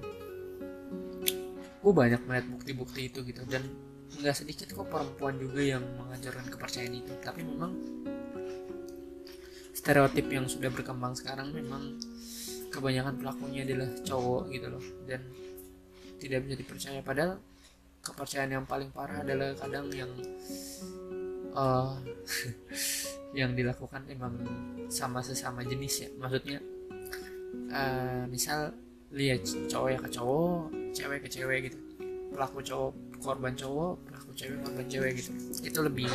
gue 1.78 1.92
banyak 1.94 2.18
melihat 2.26 2.46
bukti-bukti 2.50 3.06
itu 3.06 3.22
gitu 3.22 3.46
dan 3.46 3.62
nggak 4.18 4.34
sedikit 4.34 4.74
kok 4.74 4.90
perempuan 4.90 5.38
juga 5.38 5.62
yang 5.62 5.86
mengajarkan 6.02 6.50
kepercayaan 6.50 6.98
itu. 6.98 7.14
Tapi 7.22 7.46
memang 7.46 7.72
stereotip 9.70 10.26
yang 10.26 10.50
sudah 10.50 10.68
berkembang 10.74 11.14
sekarang 11.14 11.54
memang 11.54 12.02
kebanyakan 12.74 13.22
pelakunya 13.22 13.62
adalah 13.62 13.86
cowok 14.02 14.50
gitu 14.50 14.66
loh. 14.66 14.84
Dan 15.06 15.22
tidak 16.22 16.46
bisa 16.46 16.54
dipercaya. 16.54 17.00
Padahal 17.02 17.42
kepercayaan 18.02 18.50
yang 18.62 18.66
paling 18.66 18.94
parah 18.94 19.26
adalah 19.26 19.54
kadang 19.58 19.90
yang 19.90 20.10
uh, 21.54 21.98
yang 23.38 23.58
dilakukan 23.58 24.06
emang 24.06 24.38
sama 24.86 25.18
sesama 25.18 25.66
jenis 25.66 26.06
ya. 26.06 26.08
Maksudnya 26.14 26.58
uh, 27.74 28.22
misal 28.30 28.70
lihat 29.10 29.42
cowok 29.68 29.88
ya 29.90 29.98
ke 29.98 30.08
cowok 30.14 30.60
cewek 30.94 31.18
ke 31.26 31.28
cewek 31.28 31.58
gitu. 31.70 31.78
Pelaku 32.32 32.58
cowok 32.64 32.92
korban 33.22 33.54
cowok 33.54 33.94
pelaku 34.08 34.30
cewek 34.38 34.58
korban 34.62 34.86
cewek 34.86 35.10
gitu. 35.18 35.30
Itu 35.66 35.78
lebih 35.82 36.06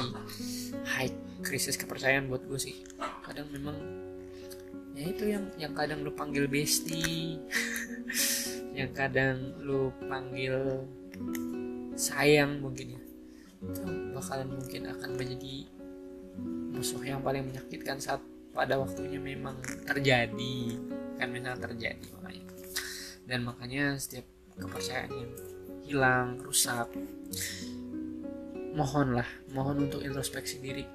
high 0.88 1.12
krisis 1.44 1.76
kepercayaan 1.76 2.32
buat 2.32 2.48
gue 2.48 2.60
sih. 2.60 2.84
Kadang 3.22 3.52
memang 3.54 3.76
ya 4.98 5.14
itu 5.14 5.30
yang 5.30 5.46
yang 5.62 5.74
kadang 5.78 6.02
lu 6.02 6.10
panggil 6.10 6.50
bestie 6.50 7.38
yang 8.78 8.94
kadang 8.94 9.58
lu 9.58 9.90
panggil 10.06 10.86
sayang 11.98 12.62
mungkin 12.62 12.94
ya. 12.94 13.02
Itu 13.66 13.82
bakalan 14.14 14.54
mungkin 14.54 14.86
akan 14.86 15.10
menjadi 15.18 15.66
musuh 16.78 17.02
yang 17.02 17.26
paling 17.26 17.50
menyakitkan 17.50 17.98
saat 17.98 18.22
pada 18.54 18.78
waktunya 18.78 19.18
memang 19.18 19.58
terjadi. 19.90 20.78
Kan 21.18 21.34
memang 21.34 21.58
terjadi 21.58 22.06
makanya. 22.22 22.46
Dan 23.26 23.40
makanya 23.50 23.98
setiap 23.98 24.30
kepercayaan 24.62 25.10
yang 25.10 25.32
hilang 25.82 26.30
rusak 26.38 26.86
mohonlah 28.78 29.26
mohon 29.58 29.90
untuk 29.90 30.06
introspeksi 30.06 30.62
diri 30.62 30.86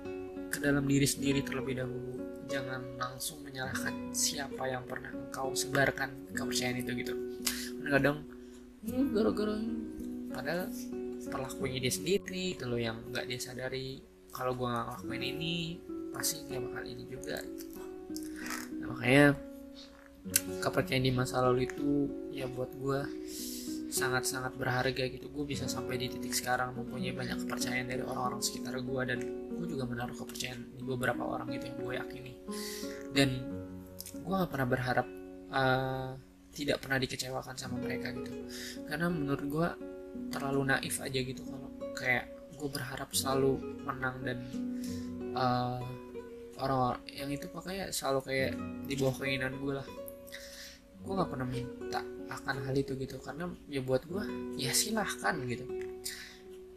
ke 0.55 0.63
dalam 0.63 0.87
diri 0.87 1.03
sendiri 1.11 1.43
terlebih 1.43 1.83
dahulu. 1.83 2.15
Jangan 2.47 2.95
langsung 2.95 3.43
menyalahkan 3.43 4.15
siapa 4.15 4.71
yang 4.71 4.87
pernah 4.87 5.11
engkau 5.11 5.51
sebarkan 5.51 6.31
kepercayaan 6.31 6.79
itu 6.79 6.93
gitu 7.03 7.32
kadang-kadang. 7.83 8.19
Gara-gara 9.13 9.57
padahal 10.33 10.71
perlakuannya 11.29 11.79
dia 11.83 11.93
sendiri 11.93 12.57
itu 12.59 12.65
loh 12.67 12.81
yang 12.81 12.99
nggak 13.13 13.31
dia 13.31 13.39
sadari 13.39 14.03
kalau 14.33 14.57
gue 14.57 14.67
nggak 14.67 14.85
ngelakuin 14.89 15.23
ini 15.23 15.55
pasti 16.11 16.43
nggak 16.49 16.63
bakal 16.67 16.85
ini 16.89 17.05
juga 17.07 17.37
nah, 18.81 18.87
makanya 18.91 19.27
kepercayaan 20.63 21.05
di 21.05 21.13
masa 21.15 21.43
lalu 21.45 21.69
itu 21.69 22.11
ya 22.35 22.47
buat 22.51 22.71
gue 22.75 23.01
sangat-sangat 23.93 24.57
berharga 24.57 25.05
gitu. 25.13 25.29
Gue 25.29 25.45
bisa 25.45 25.69
sampai 25.69 26.01
di 26.01 26.09
titik 26.09 26.33
sekarang 26.33 26.73
mempunyai 26.73 27.13
banyak 27.13 27.45
kepercayaan 27.45 27.93
dari 27.93 28.01
orang-orang 28.01 28.41
sekitar 28.41 28.81
gue 28.81 29.03
dan 29.05 29.21
gue 29.53 29.67
juga 29.69 29.85
menaruh 29.85 30.17
kepercayaan 30.17 30.81
di 30.81 30.83
beberapa 30.83 31.21
orang 31.29 31.53
gitu 31.53 31.69
yang 31.69 31.79
gue 31.85 31.95
yakini. 32.01 32.33
Dan 33.13 33.29
gue 34.17 34.33
gak 34.33 34.49
pernah 34.49 34.69
berharap 34.71 35.07
uh, 35.53 36.11
tidak 36.53 36.85
pernah 36.85 37.01
dikecewakan 37.01 37.57
sama 37.57 37.81
mereka 37.81 38.13
gitu. 38.13 38.33
Karena 38.87 39.09
menurut 39.09 39.47
gue 39.49 39.69
terlalu 40.29 40.69
naif 40.69 41.01
aja 41.01 41.19
gitu 41.21 41.41
kalau 41.49 41.69
kayak 41.97 42.29
gue 42.53 42.69
berharap 42.69 43.11
selalu 43.17 43.59
menang 43.83 44.17
dan 44.23 44.39
uh, 45.35 45.81
orang-orang 46.61 47.03
yang 47.11 47.31
itu 47.33 47.49
pokoknya 47.49 47.91
selalu 47.91 48.21
kayak 48.29 48.53
di 48.87 48.95
bawah 49.01 49.17
keinginan 49.19 49.57
gue 49.59 49.73
lah. 49.81 49.89
Gue 51.03 51.13
gak 51.19 51.31
pernah 51.35 51.49
minta 51.49 52.01
akan 52.31 52.57
hal 52.69 52.75
itu 52.79 52.95
gitu. 53.01 53.19
Karena 53.19 53.51
ya 53.67 53.83
buat 53.83 54.05
gue 54.07 54.23
ya 54.61 54.71
silahkan 54.71 55.35
gitu. 55.49 55.67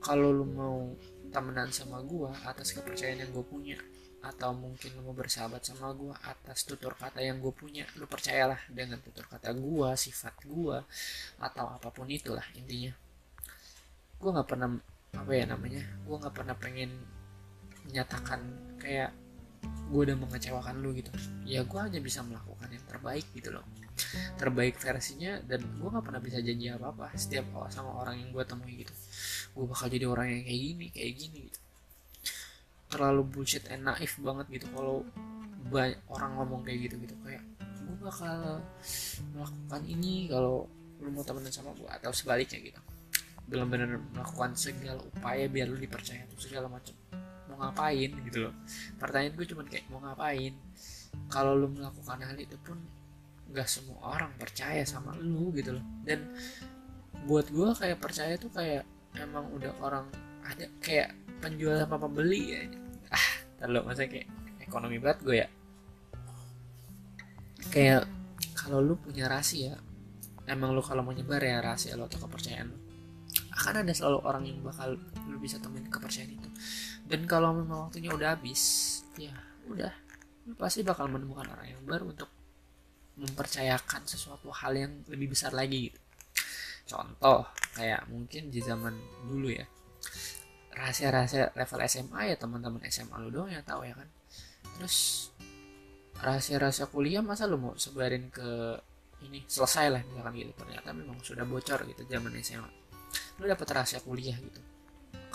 Kalau 0.01 0.31
lu 0.31 0.45
mau 0.47 0.95
temenan 1.29 1.69
sama 1.69 1.99
gue 2.01 2.31
atas 2.47 2.71
kepercayaan 2.71 3.27
yang 3.27 3.31
gue 3.35 3.45
punya 3.45 3.77
atau 4.25 4.57
mungkin 4.57 4.97
lu 4.97 5.05
mau 5.05 5.13
bersahabat 5.13 5.61
sama 5.61 5.93
gue 5.93 6.09
atas 6.25 6.65
tutur 6.65 6.97
kata 6.97 7.21
yang 7.21 7.37
gue 7.37 7.53
punya. 7.53 7.85
Lu 8.01 8.09
percayalah 8.09 8.57
dengan 8.73 8.97
tutur 8.97 9.29
kata 9.29 9.53
gue 9.53 9.89
sifat 9.93 10.33
gue 10.49 10.77
atau 11.37 11.65
apa 11.69 11.89
pun 11.93 12.09
itulah 12.09 12.43
intinya. 12.57 12.89
Gue 14.17 14.29
nggak 14.33 14.49
pernah 14.49 14.69
apa 15.15 15.31
ya 15.31 15.45
namanya 15.47 15.79
gue 16.03 16.15
nggak 16.17 16.35
pernah 16.35 16.55
pengen 16.57 16.91
menyatakan 17.87 18.41
kayak 18.81 19.13
gue 19.93 20.01
udah 20.01 20.17
mengecewakan 20.17 20.81
lu 20.81 20.97
gitu. 20.97 21.13
Ya 21.45 21.61
gue 21.61 21.79
hanya 21.79 22.01
bisa 22.01 22.25
melakukan 22.25 22.73
yang 22.73 22.85
terbaik 22.89 23.29
gitu 23.37 23.53
loh. 23.53 23.65
Terbaik 24.41 24.81
versinya 24.81 25.37
dan 25.45 25.61
gue 25.61 25.87
nggak 25.87 26.01
pernah 26.01 26.21
bisa 26.21 26.41
janji 26.41 26.73
apa 26.73 26.89
apa 26.89 27.05
setiap 27.13 27.45
sama 27.69 27.93
orang 28.01 28.25
yang 28.25 28.29
gue 28.33 28.41
temui 28.41 28.81
gitu. 28.81 28.93
Gue 29.53 29.65
bakal 29.69 29.93
jadi 29.93 30.09
orang 30.09 30.33
yang 30.33 30.43
kayak 30.49 30.61
gini 30.65 30.85
kayak 30.89 31.13
gini 31.13 31.39
gitu 31.53 31.64
terlalu 32.95 33.27
bullshit 33.27 33.67
and 33.67 33.83
naif 33.83 34.15
banget 34.23 34.47
gitu 34.47 34.71
kalau 34.71 35.03
banyak 35.67 35.99
orang 36.07 36.31
ngomong 36.39 36.63
kayak 36.63 36.87
gitu 36.87 36.95
gitu. 37.03 37.15
Kayak 37.27 37.43
gue 37.59 37.97
bakal 37.99 38.63
melakukan 39.35 39.81
ini 39.83 40.31
kalau 40.31 40.63
lu 41.03 41.11
mau 41.11 41.27
temenan 41.27 41.51
sama 41.51 41.75
gue 41.75 41.89
atau 41.91 42.15
sebaliknya 42.15 42.71
gitu. 42.71 42.79
Belum 43.51 43.67
benar 43.67 43.99
melakukan 43.99 44.55
segala 44.55 45.03
upaya 45.03 45.45
biar 45.51 45.67
lu 45.67 45.75
dipercaya 45.75 46.23
tuh 46.31 46.39
segala 46.39 46.71
macam. 46.71 46.95
Mau 47.51 47.59
ngapain 47.59 48.09
gitu 48.31 48.47
loh. 48.47 48.53
Pertanyaan 48.95 49.35
gue 49.35 49.45
cuma 49.51 49.67
kayak 49.67 49.85
mau 49.91 49.99
ngapain? 49.99 50.55
Kalau 51.27 51.51
lu 51.59 51.67
melakukan 51.67 52.23
hal 52.23 52.37
itu 52.39 52.55
pun 52.63 52.79
gak 53.51 53.67
semua 53.69 54.17
orang 54.17 54.31
percaya 54.39 54.87
sama 54.87 55.11
lu 55.19 55.51
gitu 55.51 55.75
loh. 55.75 55.85
Dan 56.07 56.31
buat 57.27 57.51
gue 57.51 57.69
kayak 57.75 57.99
percaya 57.99 58.39
tuh 58.39 58.49
kayak 58.55 58.87
emang 59.19 59.51
udah 59.51 59.71
orang 59.83 60.05
ada 60.45 60.69
kayak 60.79 61.11
penjual 61.41 61.73
sama 61.77 61.97
pembeli 61.97 62.41
ya 62.53 62.61
terlalu 63.65 63.81
masa 63.89 64.05
kayak 64.05 64.29
ekonomi 64.61 64.97
banget 65.01 65.19
gue 65.25 65.37
ya 65.41 65.47
kayak 67.73 68.05
kalau 68.53 68.79
lu 68.79 68.93
punya 68.95 69.25
rahasia 69.25 69.77
emang 70.45 70.77
lu 70.77 70.81
kalau 70.85 71.01
mau 71.01 71.11
nyebar 71.11 71.41
ya 71.41 71.59
rahasia 71.59 71.97
lo 71.97 72.05
atau 72.05 72.21
kepercayaan 72.21 72.69
lu 72.69 72.77
akan 73.55 73.81
ada 73.81 73.93
selalu 73.95 74.19
orang 74.21 74.43
yang 74.45 74.61
bakal 74.61 74.93
lu 75.25 75.37
bisa 75.41 75.57
temuin 75.57 75.89
kepercayaan 75.89 76.37
itu 76.37 76.49
dan 77.09 77.25
kalau 77.25 77.57
memang 77.57 77.89
waktunya 77.89 78.13
udah 78.13 78.37
habis 78.37 79.01
ya 79.17 79.33
udah 79.65 79.91
lu 80.45 80.53
pasti 80.53 80.85
bakal 80.85 81.09
menemukan 81.09 81.49
orang 81.49 81.73
yang 81.73 81.81
baru 81.83 82.13
untuk 82.13 82.29
mempercayakan 83.15 84.05
sesuatu 84.05 84.51
hal 84.51 84.75
yang 84.75 84.91
lebih 85.07 85.31
besar 85.31 85.55
lagi 85.55 85.87
gitu. 85.89 85.99
Contoh 86.85 87.47
kayak 87.73 88.05
mungkin 88.11 88.53
di 88.53 88.59
zaman 88.61 88.93
dulu 89.25 89.49
ya 89.49 89.65
rahasia-rahasia 90.75 91.55
level 91.55 91.79
SMA 91.87 92.19
ya 92.29 92.35
teman-teman 92.35 92.83
SMA 92.91 93.15
lu 93.23 93.29
doang 93.31 93.49
yang 93.49 93.63
tahu 93.63 93.87
ya 93.87 93.95
kan. 93.95 94.07
Terus 94.75 95.29
rahasia-rahasia 96.19 96.91
kuliah 96.91 97.23
masa 97.23 97.47
lu 97.47 97.55
mau 97.55 97.73
sebarin 97.79 98.27
ke 98.29 98.79
ini 99.23 99.41
selesai 99.47 99.87
lah 99.89 100.01
misalkan 100.03 100.35
gitu. 100.35 100.51
Ternyata 100.59 100.91
memang 100.91 101.17
sudah 101.23 101.47
bocor 101.47 101.87
gitu 101.87 102.03
zaman 102.05 102.35
SMA 102.43 102.69
lu 103.39 103.47
dapat 103.47 103.67
rahasia 103.71 103.99
kuliah 104.03 104.35
gitu 104.35 104.59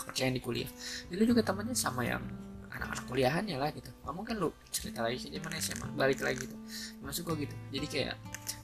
kepercayaan 0.01 0.33
di 0.33 0.41
kuliah. 0.41 0.69
Itu 1.13 1.21
juga 1.21 1.45
temannya 1.45 1.77
sama 1.77 2.01
yang 2.01 2.21
anak-anak 2.73 3.05
kuliahannya 3.05 3.55
lah 3.61 3.69
gitu. 3.75 3.93
Nggak 4.01 4.15
mungkin 4.17 4.35
lu 4.41 4.49
cerita 4.73 5.05
lagi 5.05 5.21
ke 5.21 5.29
zaman 5.29 5.51
SMA 5.61 5.87
balik 5.93 6.19
lagi 6.25 6.49
gitu. 6.49 6.57
Masuk 7.05 7.33
gue 7.33 7.45
gitu. 7.45 7.55
Jadi 7.69 7.85
kayak 7.85 8.15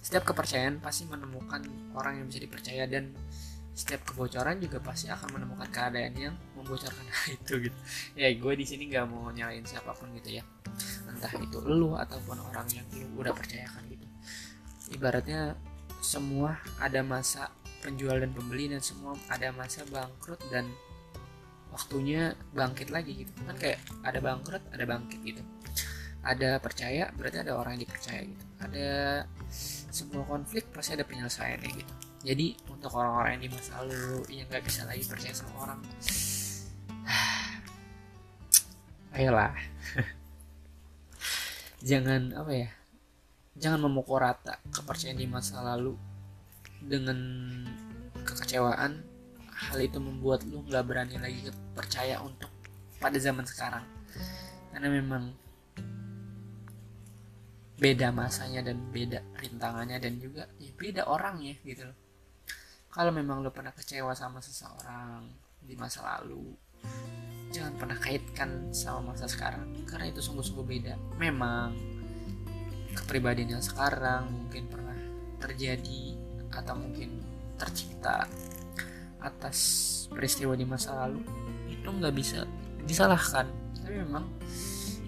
setiap 0.01 0.23
kepercayaan 0.33 0.81
pasti 0.81 1.05
menemukan 1.05 1.61
orang 1.93 2.23
yang 2.23 2.25
bisa 2.25 2.39
dipercaya 2.41 2.89
dan 2.89 3.13
setiap 3.77 4.01
kebocoran 4.09 4.57
juga 4.57 4.81
pasti 4.81 5.05
akan 5.13 5.37
menemukan 5.37 5.69
keadaan 5.69 6.13
yang 6.17 6.35
membocorkan 6.67 7.07
hal 7.07 7.27
itu 7.39 7.53
gitu. 7.71 7.77
Ya 8.19 8.27
gue 8.35 8.53
di 8.59 8.65
sini 8.67 8.91
nggak 8.91 9.07
mau 9.07 9.31
nyalain 9.31 9.63
siapa 9.63 9.95
pun 9.95 10.11
gitu 10.19 10.35
ya. 10.35 10.43
Entah 11.07 11.31
itu 11.39 11.63
lu 11.63 11.95
ataupun 11.95 12.43
orang 12.43 12.67
yang 12.75 12.83
lu 12.91 13.23
udah 13.23 13.31
percayakan 13.31 13.87
gitu. 13.87 14.05
Ibaratnya 14.99 15.55
semua 16.03 16.59
ada 16.83 16.99
masa 17.01 17.47
penjual 17.79 18.19
dan 18.19 18.35
pembeli 18.35 18.67
dan 18.67 18.83
semua 18.83 19.15
ada 19.31 19.55
masa 19.55 19.87
bangkrut 19.87 20.43
dan 20.51 20.67
waktunya 21.71 22.35
bangkit 22.51 22.91
lagi 22.91 23.23
gitu. 23.23 23.31
Kan 23.47 23.55
kayak 23.55 23.79
ada 24.03 24.19
bangkrut 24.19 24.61
ada 24.75 24.83
bangkit 24.83 25.23
gitu. 25.23 25.43
Ada 26.27 26.59
percaya 26.59 27.07
berarti 27.15 27.39
ada 27.39 27.55
orang 27.55 27.79
yang 27.79 27.87
dipercaya 27.87 28.21
gitu. 28.27 28.43
Ada 28.59 28.89
sebuah 29.95 30.27
konflik 30.27 30.67
pasti 30.75 30.99
ada 30.99 31.07
penyelesaiannya 31.07 31.71
gitu. 31.71 31.93
Jadi 32.27 32.59
untuk 32.67 32.91
orang-orang 32.97 33.39
yang 33.39 33.43
di 33.47 33.51
masa 33.55 33.71
lalu 33.85 34.25
yang 34.33 34.49
nggak 34.49 34.65
bisa 34.65 34.83
lagi 34.83 35.05
percaya 35.05 35.31
sama 35.31 35.69
orang 35.69 35.79
ayolah. 39.17 39.53
Jangan 41.89 42.33
apa 42.33 42.51
ya 42.53 42.69
jangan 43.57 43.89
memukul 43.89 44.21
rata 44.21 44.61
kepercayaan 44.69 45.17
di 45.17 45.25
masa 45.25 45.61
lalu 45.61 45.97
dengan 46.81 47.17
kekecewaan. 48.21 49.01
Hal 49.57 49.81
itu 49.81 49.97
membuat 49.97 50.45
lu 50.45 50.61
nggak 50.69 50.85
berani 50.85 51.17
lagi 51.17 51.49
percaya 51.73 52.21
untuk 52.21 52.49
pada 53.01 53.17
zaman 53.17 53.45
sekarang. 53.45 53.85
Karena 54.69 54.89
memang 54.93 55.33
beda 57.77 58.09
masanya 58.09 58.65
dan 58.65 58.77
beda 58.89 59.21
rintangannya 59.37 60.01
dan 60.01 60.17
juga 60.17 60.49
ya 60.57 60.73
beda 60.73 61.05
orangnya 61.05 61.53
gitu 61.61 61.85
kalau 62.89 63.13
memang 63.13 63.45
lu 63.45 63.53
pernah 63.53 63.69
kecewa 63.69 64.17
sama 64.17 64.41
seseorang 64.41 65.29
di 65.61 65.77
masa 65.77 66.01
lalu 66.01 66.57
jangan 67.57 67.73
pernah 67.79 67.97
kaitkan 67.97 68.69
sama 68.75 69.13
masa 69.13 69.25
sekarang 69.25 69.73
karena 69.87 70.11
itu 70.11 70.19
sungguh-sungguh 70.21 70.65
beda. 70.67 70.93
Memang 71.17 71.73
kepribadian 72.93 73.57
yang 73.57 73.63
sekarang 73.63 74.29
mungkin 74.29 74.67
pernah 74.69 74.97
terjadi 75.41 76.17
atau 76.53 76.75
mungkin 76.77 77.21
tercipta 77.57 78.29
atas 79.21 79.57
peristiwa 80.13 80.53
di 80.53 80.65
masa 80.65 81.05
lalu 81.05 81.21
itu 81.71 81.87
nggak 81.87 82.13
bisa 82.13 82.45
disalahkan. 82.85 83.49
Tapi 83.81 83.93
memang 84.05 84.25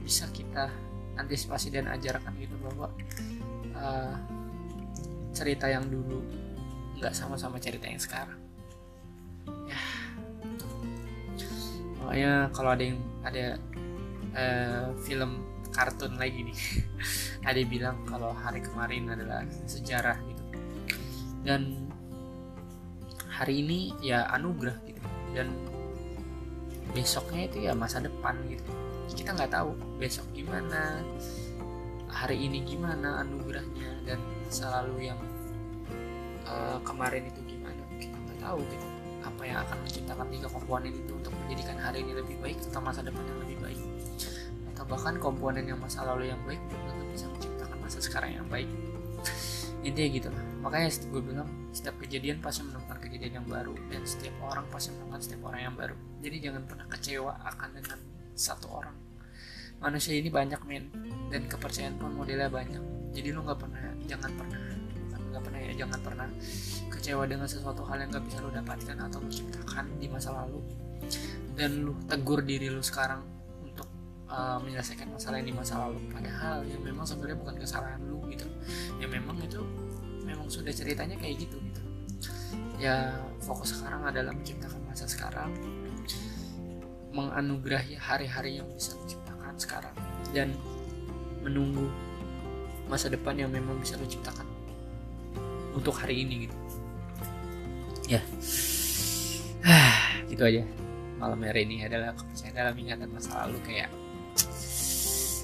bisa 0.01 0.25
kita 0.33 0.73
antisipasi 1.19 1.69
dan 1.69 1.91
ajarkan 1.91 2.33
gitu 2.39 2.55
bahwa 2.63 2.87
uh, 3.75 4.15
cerita 5.35 5.69
yang 5.69 5.85
dulu 5.85 6.23
nggak 6.97 7.13
sama-sama 7.13 7.61
cerita 7.61 7.85
yang 7.85 8.01
sekarang. 8.01 8.39
Ya 9.69 9.98
makanya 12.09 12.49
kalau 12.57 12.73
ada 12.73 12.83
yang 12.89 12.97
ada 13.21 13.45
uh, 14.33 14.89
film 15.05 15.45
kartun 15.69 16.17
lagi 16.17 16.41
nih 16.41 16.57
ada 17.53 17.61
bilang 17.69 18.01
kalau 18.09 18.33
hari 18.33 18.65
kemarin 18.65 19.13
adalah 19.13 19.45
sejarah 19.69 20.17
gitu. 20.25 20.43
Dan 21.45 21.85
hari 23.29 23.61
ini 23.61 23.93
ya 24.01 24.25
anugerah 24.33 24.73
gitu. 24.89 24.97
Dan 25.37 25.53
besoknya 26.97 27.45
itu 27.45 27.69
ya 27.69 27.77
masa 27.77 28.01
depan 28.01 28.41
gitu. 28.49 28.65
Kita 29.13 29.37
nggak 29.37 29.53
tahu 29.53 29.77
besok 30.01 30.25
gimana 30.33 31.05
hari 32.09 32.41
ini 32.41 32.65
gimana 32.65 33.21
anugerahnya 33.21 34.01
dan 34.09 34.17
selalu 34.49 35.13
yang 35.13 35.21
uh, 36.49 36.81
kemarin 36.81 37.29
itu 37.29 37.37
gimana 37.45 37.85
kita 38.01 38.17
nggak 38.17 38.41
tahu 38.41 38.65
gitu. 38.65 38.87
Apa 39.21 39.41
yang 39.45 39.61
akan 39.61 39.77
menciptakan 39.85 40.27
tiga 40.33 40.47
komponen 40.49 40.89
itu 40.97 41.18
menjadikan 41.49 41.81
hari 41.81 42.05
ini 42.05 42.13
lebih 42.13 42.37
baik 42.45 42.61
atau 42.69 42.77
masa 42.77 43.01
depan 43.01 43.25
yang 43.25 43.41
lebih 43.41 43.57
baik. 43.57 43.79
Atau 44.69 44.85
bahkan 44.85 45.17
komponen 45.17 45.65
yang 45.65 45.81
masa 45.81 46.05
lalu 46.05 46.29
yang 46.29 46.37
baik 46.45 46.61
belum 46.69 46.83
tentu 46.85 47.05
bisa 47.09 47.25
menciptakan 47.25 47.77
masa 47.81 47.97
sekarang 47.97 48.37
yang 48.37 48.45
baik. 48.53 48.69
Intinya 49.81 50.09
gitu. 50.13 50.29
Lah 50.29 50.45
makanya 50.61 50.93
gue 50.93 51.21
bilang 51.25 51.49
setiap 51.73 51.97
kejadian 51.97 52.37
pasti 52.37 52.61
menemukan 52.69 53.01
kejadian 53.01 53.41
yang 53.41 53.47
baru 53.49 53.73
dan 53.89 54.05
setiap 54.05 54.37
orang 54.45 54.69
pasti 54.69 54.93
menemukan 54.93 55.21
setiap 55.25 55.41
orang 55.49 55.61
yang 55.65 55.73
baru. 55.73 55.97
Jadi 56.21 56.35
jangan 56.37 56.61
pernah 56.69 56.85
kecewa 56.85 57.33
akan 57.49 57.69
dengan 57.73 57.97
satu 58.37 58.67
orang. 58.69 58.95
Manusia 59.81 60.13
ini 60.13 60.29
banyak 60.29 60.61
men. 60.69 60.85
Dan 61.33 61.49
kepercayaan 61.49 61.97
pun 61.97 62.13
modelnya 62.13 62.45
banyak. 62.45 63.09
Jadi 63.09 63.33
lu 63.33 63.41
nggak 63.41 63.57
pernah 63.57 63.81
jangan 64.05 64.29
pernah 64.37 64.61
nggak 65.29 65.45
pernah 65.45 65.61
ya 65.61 65.73
jangan 65.85 65.99
pernah 66.01 66.27
kecewa 66.89 67.23
dengan 67.29 67.45
sesuatu 67.45 67.85
hal 67.85 68.01
yang 68.01 68.09
gak 68.09 68.25
bisa 68.25 68.41
lu 68.41 68.49
dapatkan 68.49 68.97
atau 68.97 69.21
lu 69.21 69.29
ciptakan 69.29 69.85
di 70.01 70.09
masa 70.09 70.33
lalu 70.33 70.57
dan 71.59 71.83
lu 71.83 71.91
tegur 72.07 72.39
diri 72.39 72.71
lu 72.71 72.79
sekarang 72.79 73.19
untuk 73.59 73.83
uh, 74.31 74.55
menyelesaikan 74.63 75.11
masalah 75.11 75.43
yang 75.43 75.51
di 75.51 75.55
masa 75.59 75.75
lalu. 75.83 75.99
Padahal 76.07 76.63
yang 76.63 76.79
memang 76.79 77.03
sebenarnya 77.03 77.35
bukan 77.35 77.55
kesalahan 77.59 77.99
lu 78.07 78.23
gitu. 78.31 78.47
Ya 79.03 79.11
memang 79.11 79.35
itu 79.43 79.59
memang 80.23 80.47
sudah 80.47 80.71
ceritanya 80.71 81.19
kayak 81.19 81.43
gitu 81.43 81.59
gitu. 81.59 81.81
Ya 82.79 83.11
fokus 83.43 83.75
sekarang 83.75 84.07
adalah 84.07 84.31
menciptakan 84.31 84.79
masa 84.87 85.03
sekarang. 85.03 85.51
Menganugerahi 87.11 87.99
hari-hari 87.99 88.63
yang 88.63 88.67
bisa 88.71 88.95
diciptakan 89.03 89.59
sekarang. 89.59 89.95
Dan 90.31 90.55
menunggu 91.43 91.91
masa 92.87 93.11
depan 93.11 93.35
yang 93.35 93.51
memang 93.51 93.75
bisa 93.83 93.99
lo 93.99 94.07
ciptakan 94.07 94.47
untuk 95.75 95.91
hari 95.91 96.23
ini 96.23 96.47
gitu. 96.47 96.55
Ya. 98.07 98.23
Gitu 100.29 100.45
aja 100.45 100.61
malam 101.19 101.39
hari 101.43 101.67
ini 101.67 101.83
adalah 101.83 102.15
kepercayaan 102.15 102.55
dalam 102.55 102.75
ingatan 102.79 103.09
masa 103.11 103.45
lalu 103.45 103.59
kayak 103.67 103.91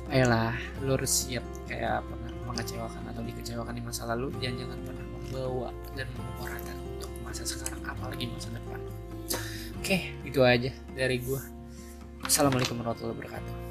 ayolah 0.10 0.56
lo 0.88 0.96
harus 0.96 1.12
siap 1.28 1.44
kayak 1.68 2.00
pernah 2.08 2.32
mengecewakan 2.48 3.04
atau 3.12 3.22
dikecewakan 3.26 3.74
di 3.76 3.84
masa 3.84 4.08
lalu 4.08 4.32
dan 4.40 4.56
jangan 4.56 4.80
pernah 4.88 5.06
membawa 5.06 5.70
dan 6.00 6.08
menguarakan 6.16 6.78
untuk 6.96 7.12
masa 7.26 7.44
sekarang 7.44 7.82
apalagi 7.84 8.30
masa 8.32 8.50
depan. 8.56 8.80
Oke 9.82 10.16
itu 10.24 10.40
aja 10.42 10.72
dari 10.96 11.22
gue 11.22 11.42
Assalamualaikum 12.26 12.82
warahmatullahi 12.82 13.22
wabarakatuh 13.22 13.65